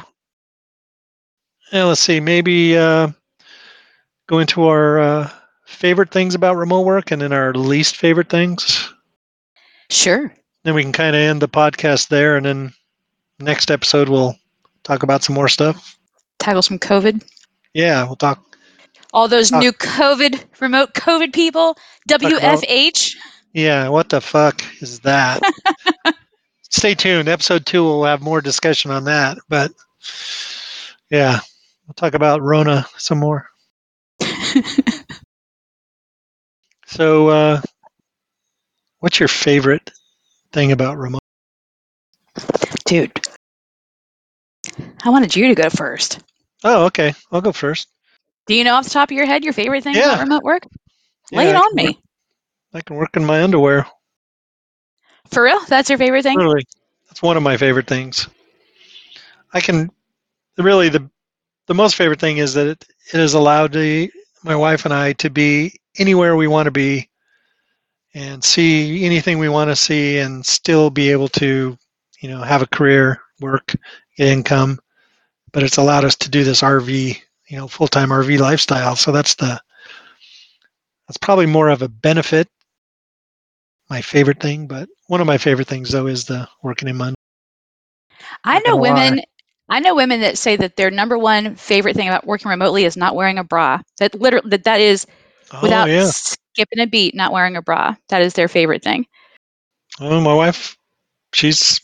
[1.71, 2.19] Yeah, let's see.
[2.19, 3.10] Maybe uh,
[4.28, 5.30] go into our uh,
[5.65, 8.93] favorite things about remote work, and then our least favorite things.
[9.89, 10.34] Sure.
[10.63, 12.73] Then we can kind of end the podcast there, and then
[13.39, 14.36] next episode we'll
[14.84, 15.97] talk about some more stuff.
[16.39, 17.23] Tackle some COVID.
[17.73, 18.48] Yeah, we'll talk.
[19.13, 19.62] All those talk.
[19.62, 21.78] new COVID, remote COVID people.
[22.10, 23.15] WFH.
[23.54, 25.41] Yeah, what the fuck is that?
[26.69, 27.28] Stay tuned.
[27.28, 29.39] Episode two will have more discussion on that.
[29.50, 29.72] But
[31.10, 31.39] yeah,
[31.88, 33.50] we'll talk about Rona some more.
[36.86, 37.62] so, uh,
[39.00, 39.89] what's your favorite
[40.52, 41.19] thing about remote?
[42.86, 43.19] Dude,
[45.04, 46.19] I wanted you to go first.
[46.63, 47.13] Oh, okay.
[47.32, 47.88] I'll go first.
[48.49, 50.13] Do you know off the top of your head your favorite thing yeah.
[50.13, 50.63] about remote work?
[51.31, 51.99] Lay yeah, it on me.
[52.73, 53.85] I can work in my underwear.
[55.27, 55.59] For real?
[55.67, 56.35] That's your favorite thing?
[56.35, 56.65] Really.
[57.07, 58.27] That's one of my favorite things.
[59.53, 59.91] I can
[60.57, 61.07] really the
[61.67, 64.12] the most favorite thing is that it, it has allowed the,
[64.43, 67.07] my wife and I to be anywhere we want to be
[68.15, 71.77] and see anything we want to see and still be able to,
[72.19, 73.75] you know, have a career, work,
[74.17, 74.79] get income.
[75.51, 78.95] But it's allowed us to do this RV, you know, full-time RV lifestyle.
[78.95, 79.59] So that's the
[81.07, 82.47] that's probably more of a benefit
[83.89, 87.15] my favorite thing, but one of my favorite things though is the working in Monday.
[88.43, 89.21] I know women.
[89.71, 92.97] I know women that say that their number one favorite thing about working remotely is
[92.97, 93.81] not wearing a bra.
[93.99, 95.05] That literally that that is
[95.51, 96.09] oh, without yeah.
[96.12, 97.95] skipping a beat, not wearing a bra.
[98.09, 99.05] That is their favorite thing.
[99.99, 100.77] Oh, my wife,
[101.33, 101.81] she's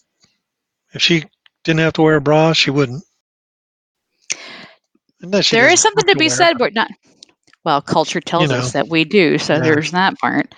[0.93, 1.25] if she
[1.63, 3.04] didn't have to wear a bra, she wouldn't.
[5.32, 6.90] There is something to be said, but not.
[7.64, 9.60] Well, culture tells you know, us that we do, so yeah.
[9.60, 10.54] there's that part.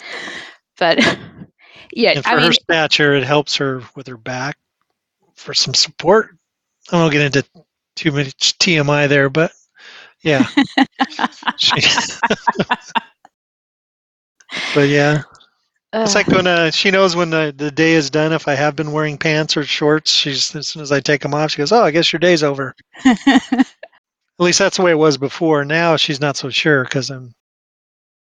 [0.78, 1.00] But
[1.94, 4.58] yeah, and for I mean, her stature, it helps her with her back
[5.36, 6.36] for some support.
[6.92, 7.46] I won't get into
[7.96, 9.54] too much TMI there, but
[10.22, 10.46] yeah.
[14.76, 15.24] but yeah.
[15.94, 18.34] It's like when uh, she knows when the, the day is done.
[18.34, 21.34] If I have been wearing pants or shorts, she's as soon as I take them
[21.34, 22.76] off, she goes, "Oh, I guess your day's over."
[24.40, 25.66] At least that's the way it was before.
[25.66, 27.34] Now she's not so sure because I'm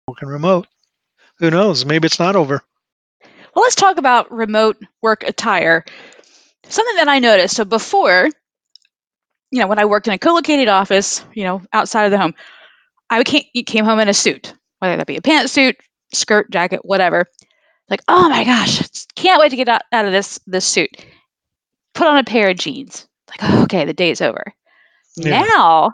[0.07, 0.67] working remote.
[1.37, 1.85] Who knows?
[1.85, 2.61] Maybe it's not over.
[3.55, 5.85] Well, let's talk about remote work attire.
[6.63, 7.55] Something that I noticed.
[7.55, 8.29] So before,
[9.51, 12.33] you know, when I worked in a co-located office, you know, outside of the home,
[13.09, 15.75] I came, came home in a suit, whether that be a pantsuit,
[16.13, 17.25] skirt, jacket, whatever.
[17.89, 18.81] Like, oh my gosh,
[19.15, 21.05] can't wait to get out, out of this this suit.
[21.93, 23.07] Put on a pair of jeans.
[23.29, 24.53] Like, oh, okay, the day's over.
[25.17, 25.41] Yeah.
[25.41, 25.91] Now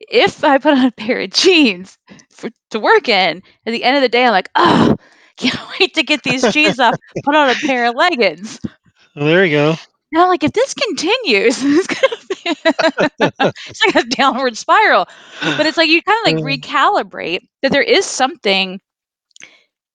[0.00, 1.98] if I put on a pair of jeans
[2.30, 4.96] for, to work in, at the end of the day, I'm like, oh,
[5.36, 8.60] can't wait to get these jeans off, put on a pair of leggings.
[9.14, 9.74] Well, there you go.
[10.10, 15.06] Now, like, if this continues, it's gonna be it's like a downward spiral.
[15.42, 18.80] But it's like you kind of like recalibrate that there is something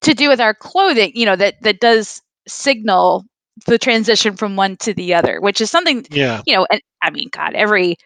[0.01, 3.25] to do with our clothing, you know, that that does signal
[3.65, 7.09] the transition from one to the other, which is something, yeah, you know, and I
[7.09, 7.97] mean, God, every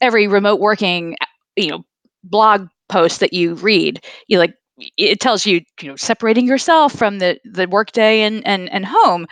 [0.00, 1.16] every remote working
[1.56, 1.84] you know
[2.24, 4.54] blog post that you read you like
[4.98, 9.26] it tells you, you know, separating yourself from the the workday and and and home,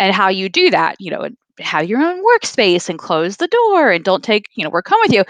[0.00, 0.96] and how you do that.
[0.98, 4.64] You know, and have your own workspace and close the door and don't take you
[4.64, 5.24] know work home with you.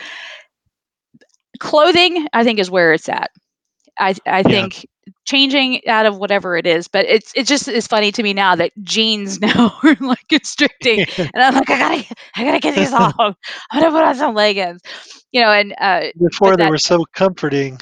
[1.61, 3.31] Clothing, I think, is where it's at.
[3.98, 4.87] I I think
[5.29, 8.55] changing out of whatever it is, but it's it just is funny to me now
[8.55, 12.93] that jeans now are like constricting, and I'm like, I gotta I gotta get these
[12.93, 13.14] off.
[13.19, 13.35] I'm
[13.75, 14.81] gonna put on some leggings,
[15.33, 15.51] you know.
[15.51, 17.79] And uh, before they that, were so comforting.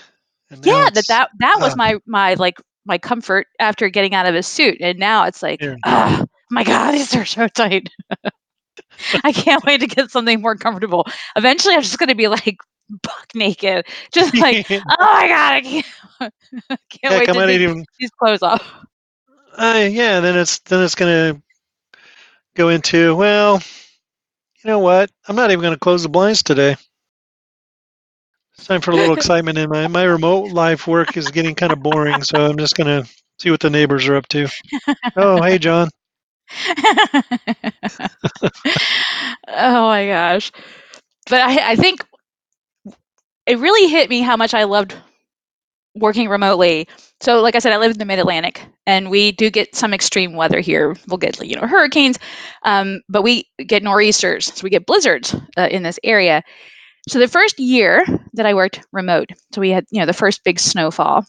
[0.63, 4.35] Yeah, that that that was uh, my my like my comfort after getting out of
[4.35, 5.77] a suit, and now it's like, yeah.
[5.85, 7.89] oh my god, these are so tight.
[9.25, 11.07] I can't wait to get something more comfortable.
[11.37, 12.57] Eventually, I'm just gonna be like
[13.03, 15.87] buck naked, just like, oh my god, I can't,
[16.71, 18.63] I can't Heck, wait to take even, these clothes off.
[19.57, 21.41] Uh, yeah, then it's then it's gonna
[22.55, 23.61] go into well,
[24.63, 25.11] you know what?
[25.29, 26.77] I'm not even gonna close the blinds today.
[28.59, 31.73] It's time for a little excitement in my my remote life work is getting kind
[31.73, 33.05] of boring, so I'm just gonna
[33.39, 34.49] see what the neighbors are up to.
[35.17, 35.89] Oh, hey, John.
[39.49, 40.53] oh my gosh.
[41.29, 42.05] But I, I think
[43.47, 44.95] it really hit me how much I loved
[45.97, 46.89] working remotely.
[47.21, 49.95] So, like I said, I live in the Mid Atlantic, and we do get some
[49.95, 50.95] extreme weather here.
[51.09, 52.19] We'll get you know hurricanes,
[52.65, 56.43] um, but we get nor'easters, so we get blizzards uh, in this area.
[57.09, 58.05] So the first year
[58.35, 61.25] that I worked remote, so we had you know the first big snowfall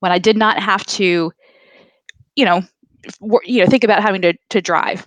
[0.00, 1.32] when I did not have to,
[2.36, 2.62] you know,
[3.44, 5.06] you know think about having to to drive.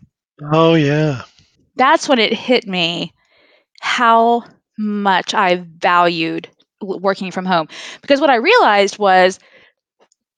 [0.51, 1.23] Oh yeah.
[1.75, 3.13] That's when it hit me
[3.81, 4.43] how
[4.77, 6.49] much I valued
[6.81, 7.67] working from home.
[8.01, 9.39] Because what I realized was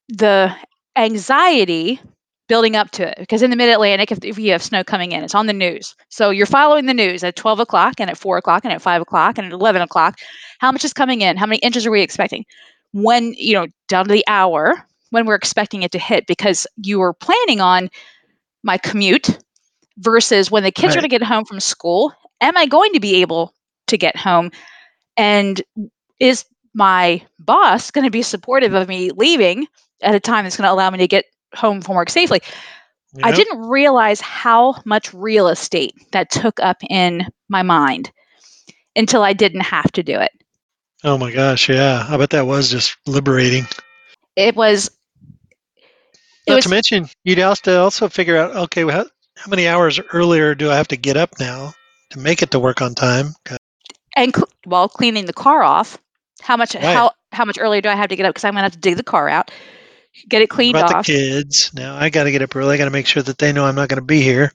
[0.08, 0.54] the
[0.96, 2.00] anxiety
[2.48, 3.16] building up to it.
[3.18, 5.94] Because in the mid-atlantic if, if you have snow coming in it's on the news.
[6.08, 9.02] So you're following the news at 12 o'clock and at 4 o'clock and at 5
[9.02, 10.18] o'clock and at 11 o'clock.
[10.58, 11.36] How much is coming in?
[11.36, 12.44] How many inches are we expecting?
[12.92, 16.98] When you know down to the hour when we're expecting it to hit because you
[16.98, 17.90] were planning on
[18.62, 19.38] my commute
[19.98, 20.98] versus when the kids right.
[20.98, 23.52] are going to get home from school am i going to be able
[23.90, 24.50] to get home
[25.16, 25.62] and
[26.18, 29.66] is my boss going to be supportive of me leaving
[30.02, 31.24] at a time that's going to allow me to get
[31.54, 32.40] home from work safely.
[33.14, 33.26] Yep.
[33.26, 38.12] I didn't realize how much real estate that took up in my mind
[38.94, 40.30] until I didn't have to do it.
[41.02, 42.06] Oh my gosh, yeah.
[42.08, 43.66] I bet that was just liberating.
[44.36, 44.90] It was.
[46.46, 49.66] It Not was, to mention, you'd have to also figure out okay, how, how many
[49.66, 51.72] hours earlier do I have to get up now
[52.10, 53.34] to make it to work on time?
[54.20, 55.98] And cl- while cleaning the car off,
[56.42, 56.84] how much right.
[56.84, 58.72] how how much earlier do I have to get up because I'm going to have
[58.72, 59.50] to dig the car out
[60.28, 61.06] get it cleaned about off.
[61.06, 61.70] the kids.
[61.74, 62.74] Now I got to get up early.
[62.74, 64.52] I got to make sure that they know I'm not going to be here.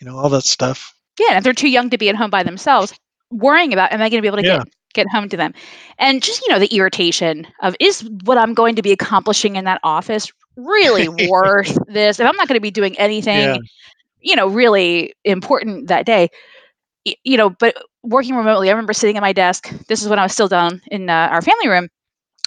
[0.00, 0.94] You know all that stuff.
[1.18, 2.92] Yeah, if they're too young to be at home by themselves,
[3.30, 4.58] worrying about am I going to be able to yeah.
[4.58, 5.54] get get home to them,
[5.98, 9.64] and just you know the irritation of is what I'm going to be accomplishing in
[9.64, 12.20] that office really worth this?
[12.20, 13.58] If I'm not going to be doing anything, yeah.
[14.20, 16.28] you know, really important that day,
[17.04, 19.70] you know, but working remotely, I remember sitting at my desk.
[19.88, 21.88] This is when I was still down in uh, our family room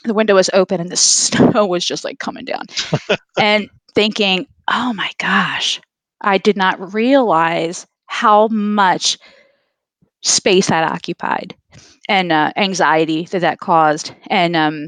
[0.03, 2.65] the window was open and the snow was just like coming down
[3.39, 5.79] and thinking oh my gosh
[6.21, 9.17] i did not realize how much
[10.23, 11.55] space that occupied
[12.09, 14.87] and uh, anxiety that that caused and um,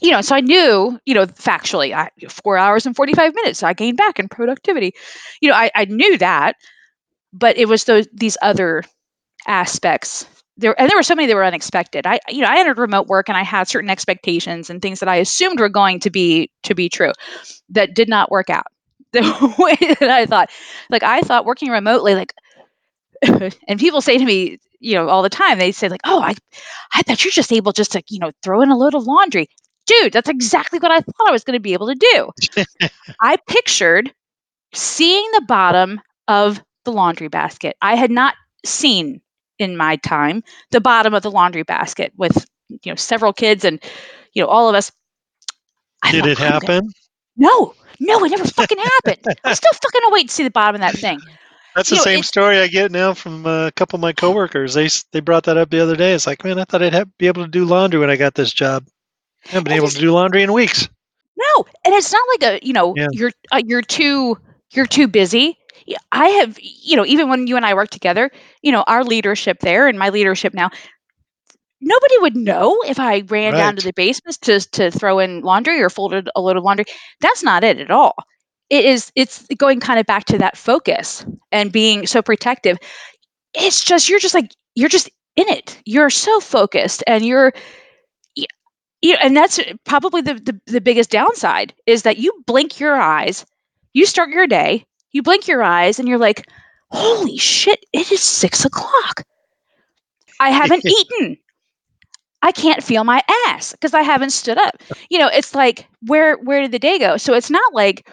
[0.00, 3.72] you know so i knew you know factually I, four hours and 45 minutes i
[3.72, 4.92] gained back in productivity
[5.40, 6.56] you know i, I knew that
[7.32, 8.84] but it was those these other
[9.46, 12.06] aspects there and there were so many that were unexpected.
[12.06, 15.08] I you know I entered remote work and I had certain expectations and things that
[15.08, 17.12] I assumed were going to be to be true
[17.70, 18.66] that did not work out
[19.12, 20.50] the way that I thought.
[20.90, 22.32] Like I thought working remotely like
[23.68, 26.34] and people say to me you know all the time they say like oh I
[26.94, 29.48] I thought you're just able just to you know throw in a load of laundry.
[29.86, 32.88] Dude, that's exactly what I thought I was going to be able to do.
[33.20, 34.12] I pictured
[34.72, 37.76] seeing the bottom of the laundry basket.
[37.80, 39.20] I had not seen
[39.58, 43.82] in my time the bottom of the laundry basket with you know several kids and
[44.32, 44.92] you know all of us.
[46.02, 46.90] I did it happen?
[47.36, 49.36] No no it never fucking happened.
[49.44, 51.18] I'm still fucking wait to see the bottom of that thing.
[51.74, 54.74] That's you the know, same story i get now from a couple of my coworkers.
[54.74, 56.12] They they brought that up the other day.
[56.14, 58.34] It's like man i thought i'd have, be able to do laundry when i got
[58.34, 58.86] this job.
[59.46, 60.88] I haven't been able to do laundry in weeks.
[61.36, 63.08] No and it's not like a you know yeah.
[63.12, 64.38] you're uh, you're too
[64.70, 65.58] you're too busy
[66.12, 68.30] I have, you know, even when you and I work together,
[68.62, 70.70] you know, our leadership there and my leadership now,
[71.80, 73.58] nobody would know if I ran right.
[73.58, 76.86] down to the basement to to throw in laundry or folded a load of laundry.
[77.20, 78.14] That's not it at all.
[78.70, 82.78] It is it's going kind of back to that focus and being so protective.
[83.54, 85.80] It's just you're just like you're just in it.
[85.84, 87.52] You're so focused and you're
[89.02, 92.96] you know, and that's probably the, the the biggest downside is that you blink your
[92.96, 93.44] eyes,
[93.92, 96.46] you start your day, you blink your eyes, and you're like,
[96.90, 97.84] "Holy shit!
[97.92, 99.24] It is six o'clock.
[100.40, 101.36] I haven't eaten.
[102.42, 106.36] I can't feel my ass because I haven't stood up." You know, it's like where
[106.38, 107.16] where did the day go?
[107.16, 108.08] So it's not like,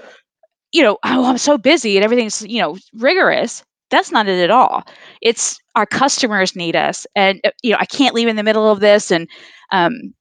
[0.71, 3.63] you know, oh, I'm so busy and everything's you know rigorous.
[3.89, 4.83] That's not it at all.
[5.21, 8.71] It's our customers need us, and uh, you know, I can't leave in the middle
[8.71, 9.27] of this, and
[9.71, 10.13] um,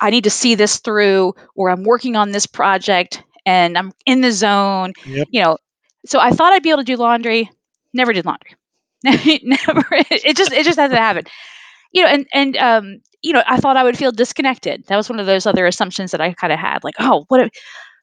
[0.00, 4.20] I need to see this through, or I'm working on this project and I'm in
[4.20, 4.92] the zone.
[5.06, 5.28] Yep.
[5.30, 5.58] You know,
[6.06, 7.50] so I thought I'd be able to do laundry.
[7.92, 8.52] Never did laundry.
[9.04, 9.84] Never.
[10.10, 11.28] It just it just hasn't happened.
[11.92, 14.84] You know, and and um, you know, I thought I would feel disconnected.
[14.88, 16.84] That was one of those other assumptions that I kind of had.
[16.84, 17.50] Like, oh, what if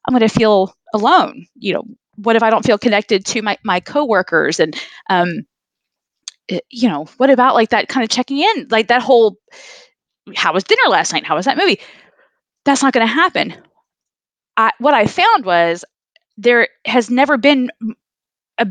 [0.07, 1.45] I'm going to feel alone?
[1.55, 1.83] You know,
[2.15, 4.75] what if I don't feel connected to my my coworkers and
[5.09, 5.43] um,
[6.47, 9.37] it, eh, you know, what about like that kind of checking in, like that whole
[10.35, 11.25] how was dinner last night?
[11.25, 11.79] How was that movie?
[12.65, 13.55] That's not going to happen.
[14.57, 15.83] I, what I found was
[16.37, 17.71] there has never been
[18.57, 18.67] a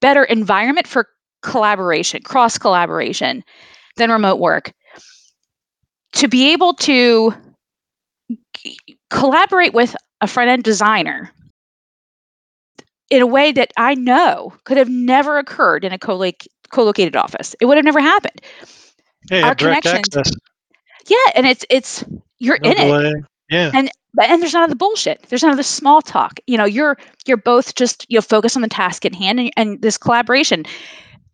[0.00, 1.08] better environment for
[1.42, 3.44] collaboration, cross collaboration
[3.96, 4.72] than remote work.
[6.14, 7.34] To be able to
[9.10, 11.32] collaborate with a front end designer
[13.10, 17.54] in a way that I know could have never occurred in a co located office.
[17.60, 18.40] It would have never happened.
[19.30, 20.30] Yeah, Our connections, access.
[21.08, 22.04] Yeah, and it's it's
[22.38, 23.12] you're no in delay.
[23.12, 23.24] it.
[23.50, 23.72] Yeah.
[23.72, 25.24] And and there's none of the bullshit.
[25.28, 26.40] There's none of the small talk.
[26.46, 26.96] You know, you're
[27.26, 30.64] you're both just you know focus on the task at hand and, and this collaboration.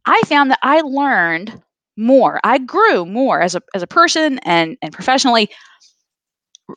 [0.07, 1.61] I found that I learned
[1.97, 2.41] more.
[2.45, 5.49] I grew more as a as a person and and professionally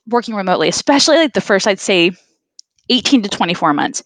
[0.08, 2.12] working remotely, especially like the first I'd say
[2.90, 4.04] 18 to 24 months.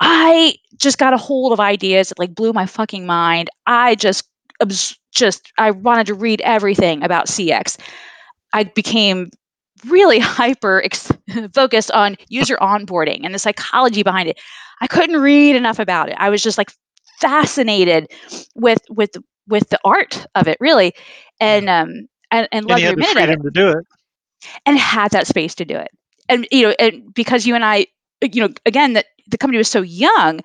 [0.00, 3.50] I just got a hold of ideas that like blew my fucking mind.
[3.66, 4.24] I just
[5.12, 7.78] just I wanted to read everything about CX.
[8.52, 9.30] I became
[9.86, 11.12] really hyper ex-
[11.54, 14.40] focused on user onboarding and the psychology behind it.
[14.80, 16.16] I couldn't read enough about it.
[16.18, 16.72] I was just like
[17.20, 18.10] fascinated
[18.54, 19.10] with with
[19.48, 20.92] with the art of it, really,
[21.40, 23.42] and um and, and loved every minute of it.
[23.42, 23.86] To do it,
[24.66, 25.90] and had that space to do it.
[26.28, 27.86] And you know, and because you and I,
[28.22, 30.40] you know, again, that the company was so young,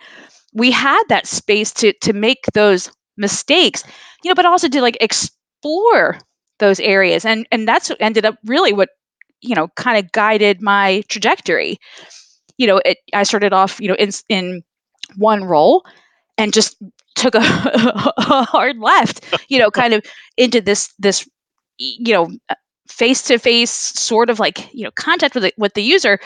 [0.53, 3.83] we had that space to to make those mistakes
[4.23, 6.19] you know but also to like explore
[6.59, 8.89] those areas and and that's ended up really what
[9.41, 11.77] you know kind of guided my trajectory
[12.57, 14.63] you know it i started off you know in in
[15.15, 15.85] one role
[16.37, 16.77] and just
[17.15, 17.39] took a,
[18.17, 20.03] a hard left you know kind of
[20.37, 21.27] into this this
[21.77, 22.29] you know
[22.87, 26.19] face to face sort of like you know contact with the, with the user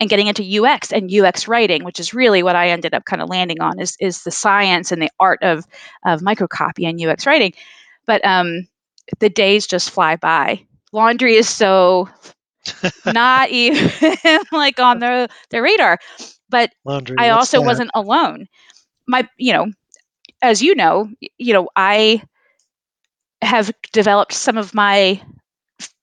[0.00, 3.22] and getting into UX and UX writing, which is really what I ended up kind
[3.22, 5.64] of landing on is is the science and the art of
[6.04, 7.52] of microcopy and UX writing.
[8.06, 8.66] But um,
[9.20, 10.64] the days just fly by.
[10.92, 12.08] Laundry is so
[13.06, 13.90] not even
[14.52, 15.98] like on their the radar.
[16.48, 17.66] But Laundry, I also that?
[17.66, 18.46] wasn't alone.
[19.06, 19.66] My, you know,
[20.42, 22.22] as you know, you know, I
[23.42, 25.20] have developed some of my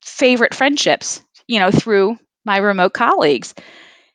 [0.04, 3.54] favorite friendships, you know, through my remote colleagues.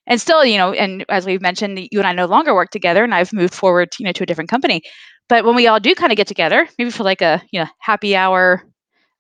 [0.07, 3.05] And still, you know, and as we've mentioned, you and I no longer work together
[3.05, 4.83] and I've moved forward, you know, to a different company.
[5.29, 7.67] But when we all do kind of get together, maybe for like a, you know,
[7.79, 8.65] happy hour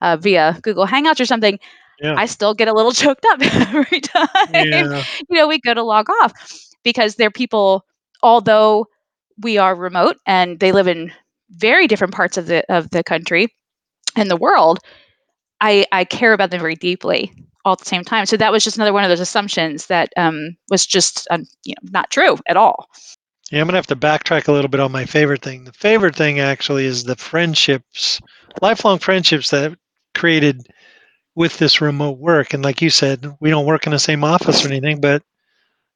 [0.00, 1.58] uh, via Google Hangouts or something,
[2.00, 2.14] yeah.
[2.16, 3.40] I still get a little choked up
[3.74, 4.28] every time.
[4.52, 5.04] Yeah.
[5.28, 6.32] You know, we go to log off
[6.82, 7.84] because they're people,
[8.22, 8.86] although
[9.42, 11.12] we are remote and they live in
[11.50, 13.48] very different parts of the of the country
[14.16, 14.78] and the world,
[15.60, 17.32] I, I care about them very deeply
[17.64, 18.26] all at the same time.
[18.26, 21.74] So that was just another one of those assumptions that um, was just um, you
[21.74, 22.88] know not true at all.
[23.50, 25.64] Yeah, I'm gonna have to backtrack a little bit on my favorite thing.
[25.64, 28.20] The favorite thing actually is the friendships,
[28.62, 29.76] lifelong friendships that
[30.14, 30.68] created
[31.40, 32.52] with this remote work.
[32.52, 35.22] And like you said, we don't work in the same office or anything, but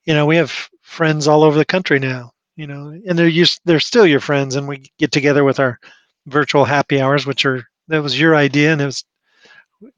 [0.06, 2.32] you know we have friends all over the country now.
[2.56, 5.78] You know, and they're used, they're still your friends, and we get together with our
[6.26, 9.04] virtual happy hours, which are that was your idea, and it was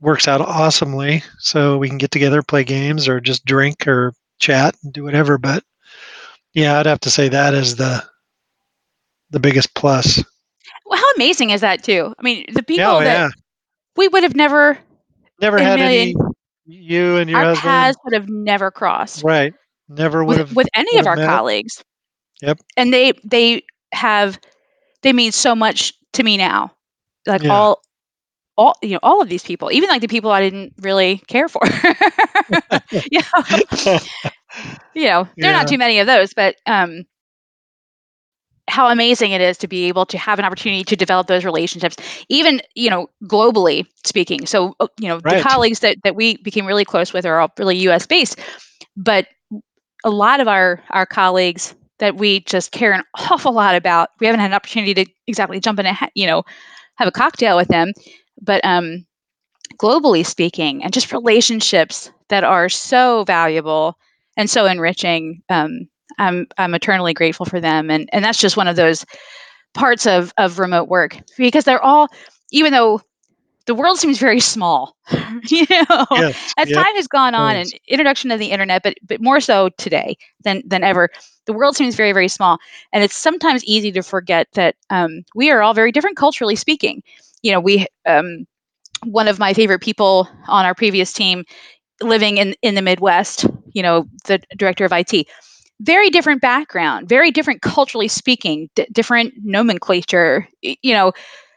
[0.00, 1.22] works out awesomely.
[1.38, 5.38] So we can get together, play games, or just drink or chat and do whatever.
[5.38, 5.62] But
[6.54, 8.02] yeah, I'd have to say that is the
[9.30, 10.24] the biggest plus.
[10.86, 12.12] Well, how amazing is that too?
[12.18, 13.28] I mean, the oh, people oh, that yeah.
[13.96, 14.76] we would have never
[15.40, 16.14] never had any
[16.64, 19.22] you and your our husband paths would have never crossed.
[19.22, 19.54] Right.
[19.88, 21.82] Never would with, have with any of our colleagues.
[22.42, 22.60] Yep.
[22.76, 23.62] And they they
[23.92, 24.38] have
[25.02, 26.72] they mean so much to me now.
[27.26, 27.52] Like yeah.
[27.52, 27.80] all
[28.56, 31.48] all you know all of these people even like the people i didn't really care
[31.48, 31.60] for
[33.10, 33.44] you know,
[34.94, 37.04] you know there are not too many of those but um
[38.68, 41.96] how amazing it is to be able to have an opportunity to develop those relationships,
[42.28, 44.46] even you know globally speaking.
[44.46, 45.38] So uh, you know right.
[45.38, 48.06] the colleagues that that we became really close with are all really U.S.
[48.06, 48.40] based,
[48.96, 49.28] but
[50.04, 54.10] a lot of our our colleagues that we just care an awful lot about.
[54.20, 56.44] We haven't had an opportunity to exactly jump in and ha- you know
[56.96, 57.92] have a cocktail with them,
[58.40, 59.06] but um,
[59.78, 63.96] globally speaking, and just relationships that are so valuable
[64.36, 65.42] and so enriching.
[65.48, 65.88] Um,
[66.18, 69.04] I'm I'm eternally grateful for them, and and that's just one of those
[69.74, 72.08] parts of of remote work because they're all,
[72.50, 73.00] even though
[73.66, 74.96] the world seems very small,
[75.48, 78.94] you know, yes, as yep, time has gone on and introduction of the internet, but
[79.06, 81.08] but more so today than than ever,
[81.46, 82.58] the world seems very very small,
[82.92, 87.02] and it's sometimes easy to forget that um, we are all very different culturally speaking.
[87.42, 88.46] You know, we um,
[89.04, 91.44] one of my favorite people on our previous team
[92.02, 95.26] living in in the Midwest, you know, the director of IT.
[95.80, 100.48] Very different background, very different culturally speaking, d- different nomenclature.
[100.62, 101.12] You know,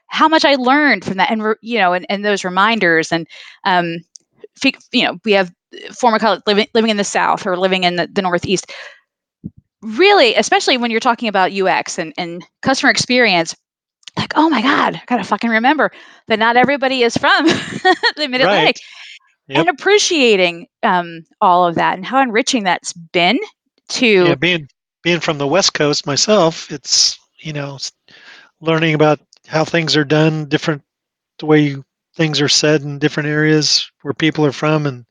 [0.08, 3.28] how much I learned from that, and you know, and, and those reminders, and
[3.64, 3.98] um,
[4.92, 5.52] you know, we have
[5.98, 8.72] former colleagues living living in the South or living in the, the Northeast.
[9.82, 13.56] Really, especially when you're talking about UX and, and customer experience,
[14.18, 15.92] like, oh my God, I gotta fucking remember
[16.28, 17.46] that not everybody is from
[18.18, 18.76] the Mid Atlantic.
[18.76, 18.80] Right.
[19.48, 19.58] Yep.
[19.58, 23.40] And appreciating um, all of that and how enriching that's been
[23.90, 24.68] to yeah, being
[25.04, 27.78] being from the West Coast myself, it's you know
[28.62, 30.82] learning about how things are done, different
[31.40, 31.86] the way you,
[32.16, 35.06] things are said in different areas where people are from, and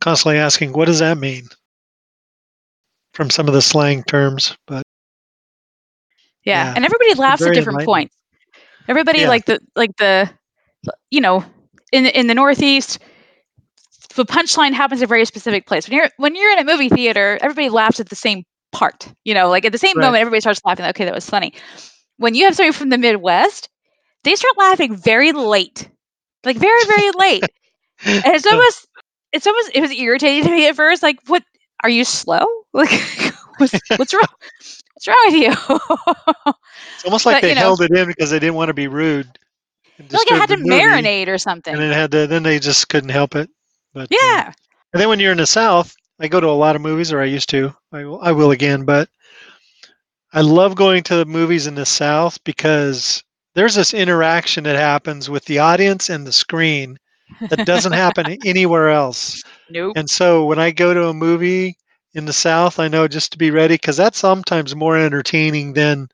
[0.00, 1.46] constantly asking, what does that mean?
[3.14, 4.82] From some of the slang terms, but
[6.44, 8.16] yeah, yeah and everybody laughs at different points.
[8.88, 9.28] Everybody yeah.
[9.28, 10.30] like the like the
[11.10, 11.44] you know
[11.92, 12.98] in in the Northeast,
[14.14, 15.88] the punchline happens at a very specific place.
[15.88, 19.08] When you're when you're in a movie theater, everybody laughs at the same part.
[19.24, 20.04] You know, like at the same right.
[20.04, 20.86] moment, everybody starts laughing.
[20.86, 21.54] Okay, that was funny.
[22.16, 23.68] When you have somebody from the Midwest,
[24.24, 25.88] they start laughing very late,
[26.44, 27.44] like very very late,
[28.04, 28.86] and it's almost
[29.32, 31.02] it's almost it was irritating to me at first.
[31.02, 31.42] Like, what
[31.82, 32.46] are you slow?
[32.72, 32.90] Like,
[33.58, 34.28] what's, what's wrong?
[34.94, 35.50] What's wrong with you?
[36.94, 38.86] it's almost like but, they held know, it in because they didn't want to be
[38.86, 39.26] rude.
[39.98, 41.74] Like it had to movie, marinate or something.
[41.74, 42.28] And it had to.
[42.28, 43.50] Then they just couldn't help it.
[43.92, 44.44] But uh, yeah.
[44.48, 44.52] Uh,
[44.92, 47.20] and then when you're in the South, I go to a lot of movies, or
[47.20, 47.74] I used to.
[47.92, 49.08] I will, I will again, but
[50.32, 53.22] I love going to the movies in the South because
[53.54, 56.98] there's this interaction that happens with the audience and the screen
[57.48, 59.42] that doesn't happen anywhere else.
[59.70, 59.94] Nope.
[59.96, 61.76] And so when I go to a movie
[62.14, 66.08] in the South, I know just to be ready because that's sometimes more entertaining than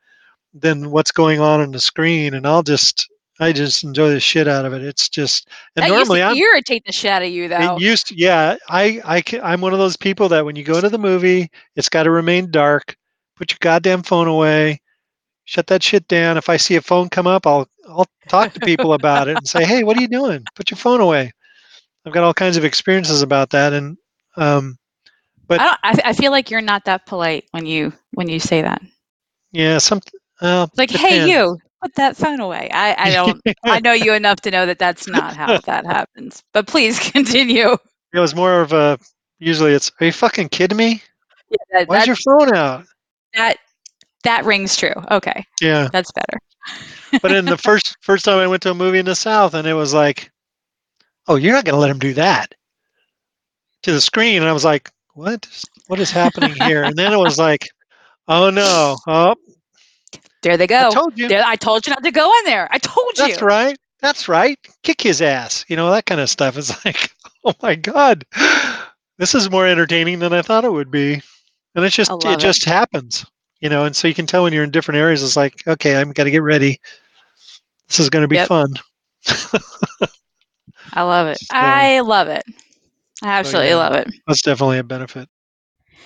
[0.54, 2.32] than what's going on on the screen.
[2.34, 3.08] And I'll just
[3.38, 4.82] I just enjoy the shit out of it.
[4.82, 7.76] It's just and that normally I irritate the shit out of you though.
[7.76, 8.56] It used to, yeah.
[8.68, 11.50] I I can, I'm one of those people that when you go to the movie,
[11.74, 12.96] it's got to remain dark.
[13.36, 14.80] Put your goddamn phone away.
[15.44, 16.38] Shut that shit down.
[16.38, 19.46] If I see a phone come up, I'll I'll talk to people about it and
[19.46, 20.44] say, hey, what are you doing?
[20.54, 21.32] Put your phone away.
[22.04, 23.98] I've got all kinds of experiences about that, and
[24.36, 24.78] um,
[25.46, 28.62] but I, I, I feel like you're not that polite when you when you say
[28.62, 28.80] that.
[29.52, 30.00] Yeah, some
[30.40, 31.26] uh, like, depends.
[31.26, 32.68] hey, you, put that phone away.
[32.72, 33.40] I, I don't.
[33.64, 36.42] I know you enough to know that that's not how that happens.
[36.52, 37.76] But please continue.
[38.12, 38.98] It was more of a.
[39.38, 39.90] Usually, it's.
[40.00, 41.02] Are you fucking kidding me?
[41.50, 42.84] Yeah, that, Why's your phone out?
[43.34, 43.58] That
[44.24, 44.94] that rings true.
[45.10, 45.44] Okay.
[45.60, 47.20] Yeah, that's better.
[47.22, 49.68] but in the first first time I went to a movie in the South, and
[49.68, 50.30] it was like,
[51.28, 52.52] oh, you're not going to let him do that
[53.82, 55.46] to the screen, and I was like, what?
[55.86, 56.82] What is happening here?
[56.82, 57.68] And then it was like,
[58.26, 59.36] oh no, oh,
[60.46, 60.86] there they go.
[60.86, 61.26] I told you.
[61.26, 62.68] There, I told you not to go in there.
[62.70, 63.26] I told you.
[63.26, 63.76] That's right.
[64.00, 64.56] That's right.
[64.84, 65.64] Kick his ass.
[65.66, 66.56] You know, that kind of stuff.
[66.56, 67.10] It's like,
[67.44, 68.24] oh my God.
[69.18, 71.20] This is more entertaining than I thought it would be.
[71.74, 73.26] And it's just it, it just happens.
[73.60, 75.96] You know, and so you can tell when you're in different areas, it's like, okay,
[75.96, 76.78] I'm gotta get ready.
[77.88, 78.46] This is gonna be yep.
[78.46, 78.72] fun.
[80.92, 81.38] I love it.
[81.50, 82.44] So, I love it.
[83.22, 84.14] I absolutely so yeah, love it.
[84.28, 85.28] That's definitely a benefit.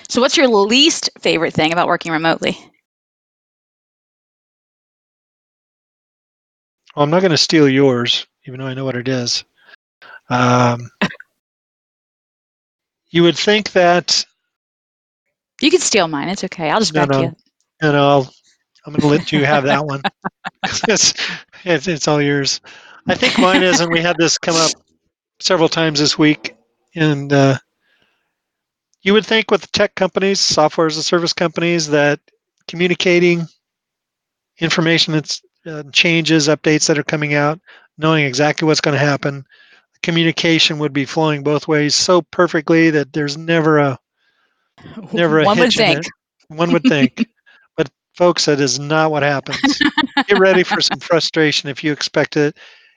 [0.09, 2.57] So what's your least favorite thing about working remotely?
[6.95, 9.45] Well, I'm not going to steal yours, even though I know what it is.
[10.29, 10.91] Um,
[13.11, 14.25] you would think that.
[15.61, 16.29] You can steal mine.
[16.29, 16.71] It's okay.
[16.71, 17.37] I'll just no, back no, you.
[17.83, 18.35] No, no, I'll,
[18.87, 20.03] I'm going to let you have that one.
[20.89, 21.15] it's,
[21.65, 22.61] it's, it's all yours.
[23.07, 24.73] I think mine is, and we had this come up
[25.39, 26.57] several times this week,
[26.95, 27.59] and uh,
[29.03, 32.21] you would think with tech companies, software as a service companies, that
[32.69, 33.47] communicating
[34.59, 37.61] information that's uh, changes, updates that are coming out,
[37.99, 39.45] knowing exactly what's going to happen.
[40.03, 43.99] Communication would be flowing both ways so perfectly that there's never a
[45.13, 46.07] never a one would think.
[46.49, 47.27] One would think,
[47.77, 49.81] but Folks, that is not what happens.
[50.27, 52.57] Get ready for some frustration if you expect it,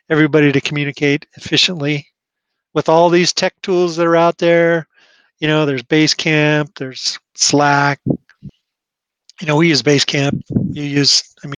[0.10, 2.08] everybody to communicate efficiently
[2.74, 4.88] with all these tech tools that are out there.
[5.40, 8.00] You know, there's Basecamp, there's Slack.
[8.08, 10.42] You know, we use Basecamp.
[10.72, 11.54] You use, I mean,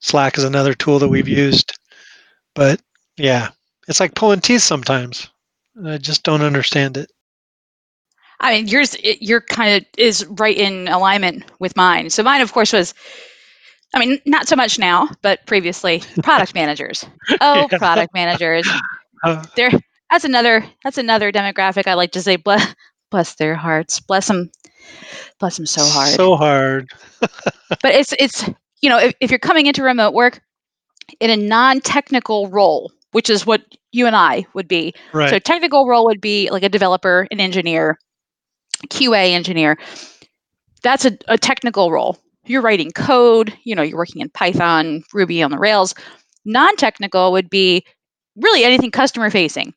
[0.00, 1.78] Slack is another tool that we've used.
[2.54, 2.80] But
[3.16, 3.50] yeah,
[3.88, 5.28] it's like pulling teeth sometimes.
[5.84, 7.10] I just don't understand it.
[8.40, 12.10] I mean, yours, your kind of is right in alignment with mine.
[12.10, 12.94] So mine, of course, was,
[13.94, 17.04] I mean, not so much now, but previously, product managers.
[17.40, 17.78] Oh, yeah.
[17.78, 18.68] product managers.
[19.24, 19.70] Uh, there,
[20.10, 22.36] that's another, that's another demographic I like to say.
[22.36, 22.74] Bless,
[23.10, 24.00] bless their hearts.
[24.00, 24.50] Bless them,
[25.38, 26.14] bless them so hard.
[26.14, 26.88] So hard.
[27.20, 28.48] but it's, it's,
[28.80, 30.40] you know, if, if you're coming into remote work
[31.20, 33.62] in a non-technical role, which is what
[33.92, 34.94] you and I would be.
[35.12, 35.30] Right.
[35.30, 37.98] So technical role would be like a developer, an engineer,
[38.88, 39.78] QA engineer.
[40.82, 42.18] That's a, a technical role.
[42.44, 45.94] You're writing code, you know, you're working in Python, Ruby on the Rails.
[46.44, 47.84] Non-technical would be
[48.36, 49.74] really anything customer facing.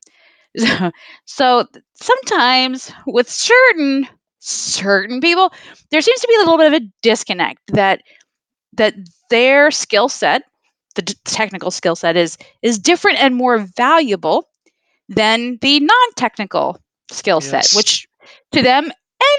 [1.24, 4.06] so sometimes with certain
[4.44, 5.52] certain people,
[5.90, 8.02] there seems to be a little bit of a disconnect that
[8.74, 8.94] that
[9.30, 10.42] their skill set
[10.94, 14.48] the technical skill set is is different and more valuable
[15.08, 16.78] than the non-technical
[17.10, 17.76] skill set yes.
[17.76, 18.06] which
[18.52, 18.90] to them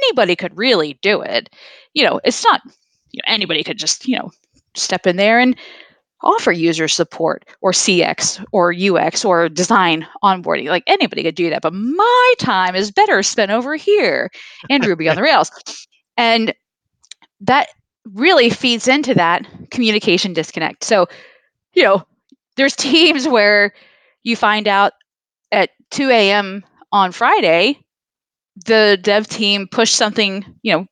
[0.02, 1.50] anybody could really do it
[1.94, 2.62] you know it's not
[3.12, 4.32] you know, anybody could just you know
[4.76, 5.56] step in there and
[6.22, 11.62] offer user support or cx or ux or design onboarding like anybody could do that
[11.62, 14.30] but my time is better spent over here
[14.70, 15.52] in ruby on the rails
[16.18, 16.54] and
[17.42, 17.70] that
[18.12, 21.08] really feeds into that communication disconnect so
[21.74, 22.04] you know,
[22.56, 23.74] there's teams where
[24.24, 24.94] you find out
[25.52, 26.64] at 2 a.m.
[26.92, 27.78] on Friday,
[28.66, 30.88] the dev team pushed something, you know,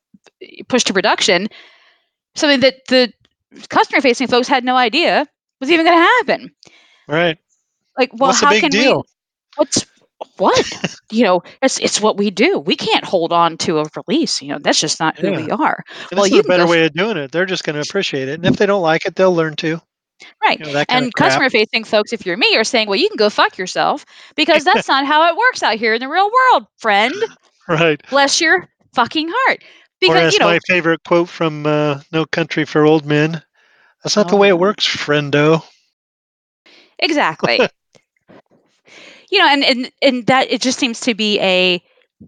[0.68, 1.48] pushed to production,
[2.34, 3.12] something that the
[3.68, 5.26] customer facing folks had no idea
[5.60, 6.50] was even going to happen.
[7.08, 7.38] Right.
[7.96, 9.02] Like, well, what's how can deal?
[9.02, 9.08] we?
[9.56, 9.86] What's
[10.36, 10.96] what?
[11.10, 12.58] you know, it's it's what we do.
[12.58, 14.42] We can't hold on to a release.
[14.42, 15.30] You know, that's just not yeah.
[15.30, 15.82] who we are.
[16.10, 17.32] And well, is a better way of doing it.
[17.32, 19.80] They're just going to appreciate it, and if they don't like it, they'll learn to.
[20.42, 20.60] Right.
[20.60, 23.28] You know, and customer facing folks, if you're me, are saying, well, you can go
[23.28, 24.04] fuck yourself
[24.36, 27.14] because that's not how it works out here in the real world, friend.
[27.68, 28.02] Right.
[28.10, 29.62] Bless your fucking heart.
[30.00, 33.40] Because, you know, my favorite quote from uh, No Country for Old Men
[34.02, 34.30] that's not oh.
[34.30, 34.56] the way it oh.
[34.56, 35.64] works, friendo.
[36.98, 37.60] Exactly.
[39.32, 41.82] You know, and, and, and that it just seems to be a,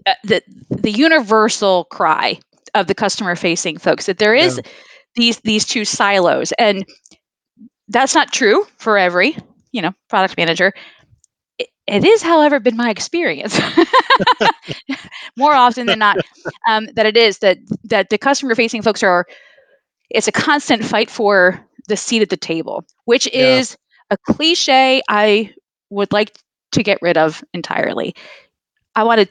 [0.06, 2.38] uh, the, the universal cry
[2.74, 4.72] of the customer facing folks that there is yeah.
[5.14, 6.84] these these two silos and
[7.88, 9.36] that's not true for every,
[9.72, 10.72] you know, product manager.
[11.58, 13.60] It, it is, however, been my experience
[15.36, 16.16] more often than not
[16.68, 19.26] um, that it is that that the customer facing folks are.
[20.10, 23.56] It's a constant fight for the seat at the table, which yeah.
[23.58, 23.76] is
[24.10, 25.52] a cliche I
[25.90, 26.36] would like
[26.74, 28.14] to get rid of entirely.
[28.94, 29.28] I want to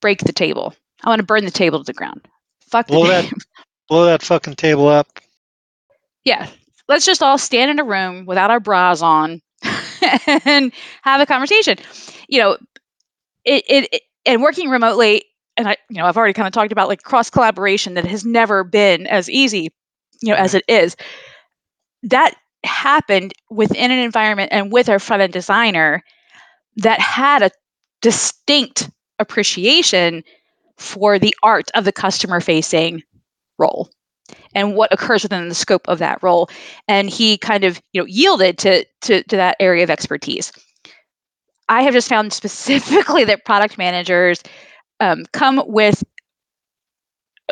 [0.00, 0.74] break the table.
[1.04, 2.26] I want to burn the table to the ground.
[2.60, 3.30] Fuck blow that,
[3.88, 5.06] blow that fucking table up.
[6.24, 6.48] Yeah,
[6.88, 9.40] let's just all stand in a room without our bras on
[10.44, 10.72] and
[11.02, 11.78] have a conversation.
[12.28, 12.52] You know,
[13.44, 15.24] it, it, it and working remotely,
[15.56, 18.24] and I, you know, I've already kind of talked about like cross collaboration that has
[18.24, 19.70] never been as easy,
[20.22, 20.96] you know, as it is.
[22.02, 22.34] That
[22.64, 26.02] happened within an environment and with our front end designer
[26.76, 27.50] that had a
[28.02, 30.22] distinct appreciation
[30.76, 33.02] for the art of the customer facing
[33.58, 33.90] role
[34.54, 36.48] and what occurs within the scope of that role.
[36.88, 40.52] And he kind of, you know, yielded to, to, to that area of expertise.
[41.68, 44.42] I have just found specifically that product managers
[45.00, 46.02] um, come with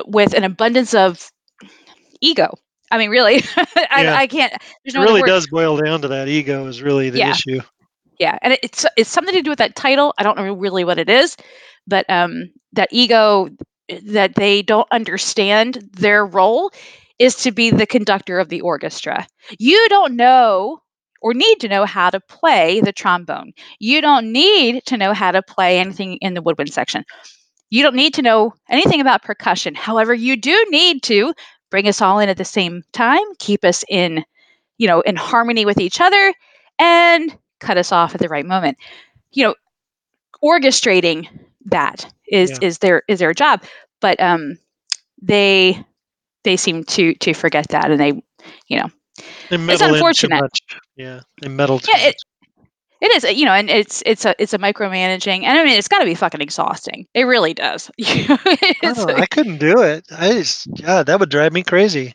[0.07, 1.31] with an abundance of
[2.23, 2.55] ego.
[2.91, 4.15] I mean, really, I, yeah.
[4.17, 4.53] I, can't.
[4.85, 6.29] There's no it really does boil down to that.
[6.29, 7.31] Ego is really the yeah.
[7.31, 7.61] issue.
[8.19, 10.15] Yeah, and it's it's something to do with that title.
[10.19, 11.37] I don't know really what it is,
[11.87, 13.49] but um, that ego
[14.05, 16.71] that they don't understand their role
[17.19, 19.27] is to be the conductor of the orchestra.
[19.59, 20.81] You don't know
[21.21, 23.53] or need to know how to play the trombone.
[23.79, 27.05] You don't need to know how to play anything in the woodwind section.
[27.71, 29.75] You don't need to know anything about percussion.
[29.75, 31.33] However, you do need to
[31.71, 34.25] bring us all in at the same time, keep us in,
[34.79, 36.35] you know, in harmony with each other
[36.79, 38.77] and cut us off at the right moment.
[39.33, 39.55] You know,
[40.43, 41.29] orchestrating
[41.67, 42.59] that is yeah.
[42.63, 43.63] is their is their job
[44.01, 44.59] but um
[45.21, 45.83] they
[46.45, 48.11] they seem to to forget that and they
[48.67, 48.91] you know
[49.51, 50.51] it's unfortunate
[50.97, 52.17] yeah they meddle yeah, it,
[53.01, 55.89] it is you know and it's it's a it's a micromanaging and i mean it's
[55.89, 60.67] got to be fucking exhausting it really does I, I couldn't do it i just
[60.75, 62.15] yeah that would drive me crazy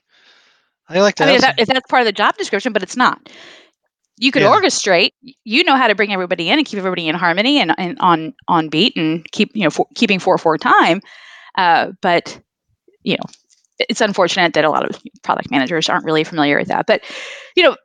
[0.89, 1.25] I like that.
[1.25, 3.29] I mean, if, that, if, that's part of the job description, but it's not.
[4.17, 4.49] You could yeah.
[4.49, 5.11] orchestrate.
[5.43, 8.33] You know how to bring everybody in and keep everybody in harmony and, and on
[8.47, 11.01] on beat and keep you know for, keeping four four time.
[11.57, 12.39] Uh, but
[13.03, 13.23] you know,
[13.79, 16.87] it's unfortunate that a lot of product managers aren't really familiar with that.
[16.87, 17.03] But
[17.55, 17.75] you know,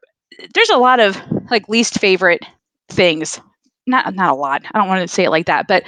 [0.55, 1.21] there's a lot of
[1.51, 2.43] like least favorite
[2.89, 3.41] things.
[3.87, 4.63] Not not a lot.
[4.73, 5.85] I don't want to say it like that, but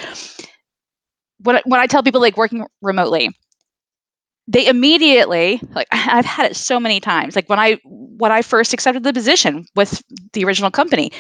[1.39, 3.31] when when I tell people like working remotely,
[4.47, 7.37] they immediately like I've had it so many times.
[7.37, 11.13] Like when I when I first accepted the position with the original company,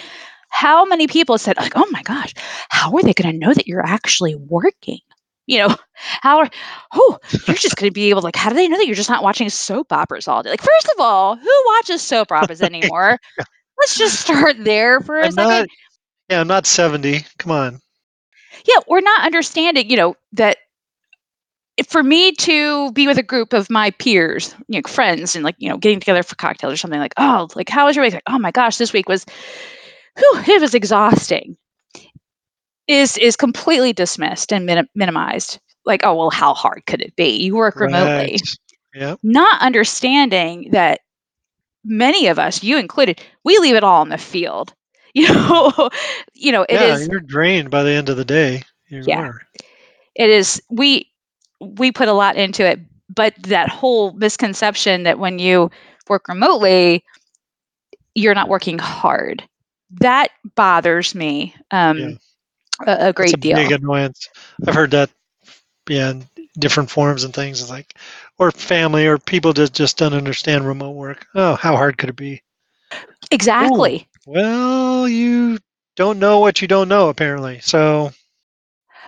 [0.51, 2.35] how many people said like, "Oh my gosh,
[2.68, 4.99] how are they going to know that you're actually working?"
[5.47, 6.51] You know, how are,
[6.95, 8.95] oh, you're just going to be able to, like, how do they know that you're
[8.95, 10.49] just not watching soap operas all day?
[10.49, 13.18] Like, first of all, who watches soap operas anymore?
[13.79, 15.49] Let's just start there for a I'm second.
[15.51, 15.68] Not,
[16.31, 17.27] yeah, I'm not 70.
[17.39, 17.81] Come on.
[18.64, 20.59] Yeah, we're not understanding, you know, that
[21.89, 25.57] for me to be with a group of my peers, you know, friends, and like,
[25.59, 28.14] you know, getting together for cocktails or something like, oh, like, how was your week?
[28.14, 29.27] Like, oh my gosh, this week was,
[30.16, 31.57] whew, it was exhausting
[32.87, 35.59] is is completely dismissed and minim- minimized.
[35.87, 37.29] Like, oh well, how hard could it be?
[37.29, 38.33] You work remotely.
[38.33, 38.41] Right.
[38.95, 39.18] Yep.
[39.22, 41.01] Not understanding that
[41.85, 44.75] many of us, you included, we leave it all in the field.
[45.16, 45.91] You know,
[46.35, 48.64] you know, it yeah, is, You're drained by the end of the day.
[48.89, 49.20] You yeah.
[49.20, 49.43] Are.
[50.16, 50.61] It is.
[50.70, 51.09] We
[51.65, 52.81] we put a lot into it,
[53.15, 55.71] but that whole misconception that when you
[56.09, 57.05] work remotely,
[58.15, 59.43] you're not working hard.
[60.01, 61.55] That bothers me.
[61.71, 62.11] Um, yeah
[62.87, 63.57] a, a great a deal.
[63.57, 64.29] Big annoyance.
[64.67, 65.11] I've heard that,
[65.89, 66.27] yeah, in
[66.59, 67.61] different forms and things.
[67.61, 67.95] It's like,
[68.39, 71.27] or family, or people just just don't understand remote work.
[71.35, 72.43] Oh, how hard could it be?
[73.31, 74.09] Exactly.
[74.29, 75.59] Ooh, well, you
[75.97, 77.61] don't know what you don't know, apparently.
[77.61, 78.11] So.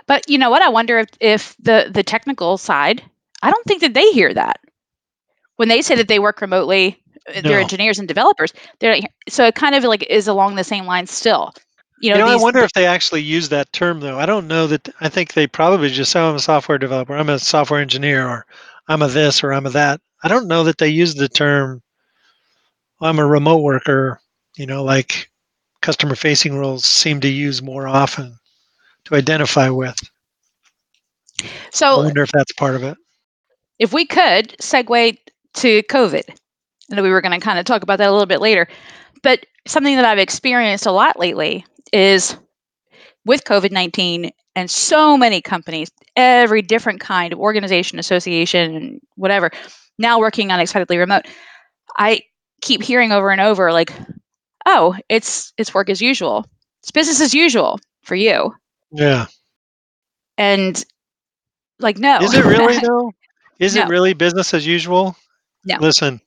[0.07, 0.63] But you know what?
[0.63, 3.03] I wonder if if the the technical side.
[3.43, 4.61] I don't think that they hear that
[5.57, 7.01] when they say that they work remotely.
[7.29, 7.49] Uh, no.
[7.49, 8.53] They're engineers and developers.
[8.79, 8.99] They're
[9.29, 11.53] so it kind of like is along the same lines still
[12.01, 14.19] you know, you know these, I wonder if they actually use that term though.
[14.19, 14.89] I don't know that.
[15.01, 17.17] I think they probably just say, oh, "I'm a software developer.
[17.17, 18.47] I'm a software engineer, or
[18.89, 21.83] I'm a this, or I'm a that." I don't know that they use the term.
[23.01, 24.21] I'm a remote worker.
[24.57, 25.31] You know, like
[25.81, 28.39] customer-facing roles seem to use more often
[29.07, 29.99] to identify with.
[31.71, 32.97] So I wonder if that's part of it.
[33.79, 35.19] If we could segue
[35.55, 36.23] to COVID,
[36.91, 38.69] and we were going to kind of talk about that a little bit later,
[39.23, 42.37] but something that I've experienced a lot lately is
[43.25, 49.51] with COVID 19 and so many companies, every different kind of organization, association, whatever,
[49.99, 51.27] now working unexpectedly remote.
[51.99, 52.23] I
[52.63, 53.93] keep hearing over and over like,
[54.65, 56.47] oh, it's it's work as usual.
[56.83, 58.55] It's business as usual for you.
[58.93, 59.27] Yeah.
[60.39, 60.85] And
[61.79, 62.19] like no.
[62.19, 63.13] Is it really though?
[63.59, 63.83] Is no.
[63.83, 65.17] it really business as usual?
[65.65, 65.79] No.
[65.81, 66.21] Listen,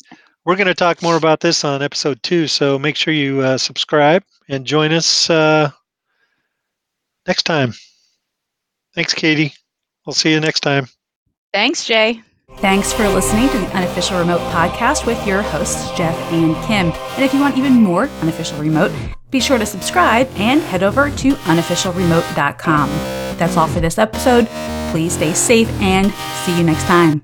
[0.46, 3.58] we're going to talk more about this on episode two, so make sure you uh,
[3.58, 5.70] subscribe and join us uh,
[7.28, 7.74] next time.
[8.96, 9.54] Thanks, Katie.
[10.06, 10.88] We'll see you next time.
[11.54, 12.22] Thanks, Jay.
[12.58, 16.92] Thanks for listening to the Unofficial Remote podcast with your hosts, Jeff and Kim.
[16.92, 18.92] And if you want even more Unofficial Remote,
[19.32, 22.90] be sure to subscribe and head over to unofficialremote.com.
[23.38, 24.48] That's all for this episode.
[24.92, 26.12] Please stay safe and
[26.46, 27.22] see you next time.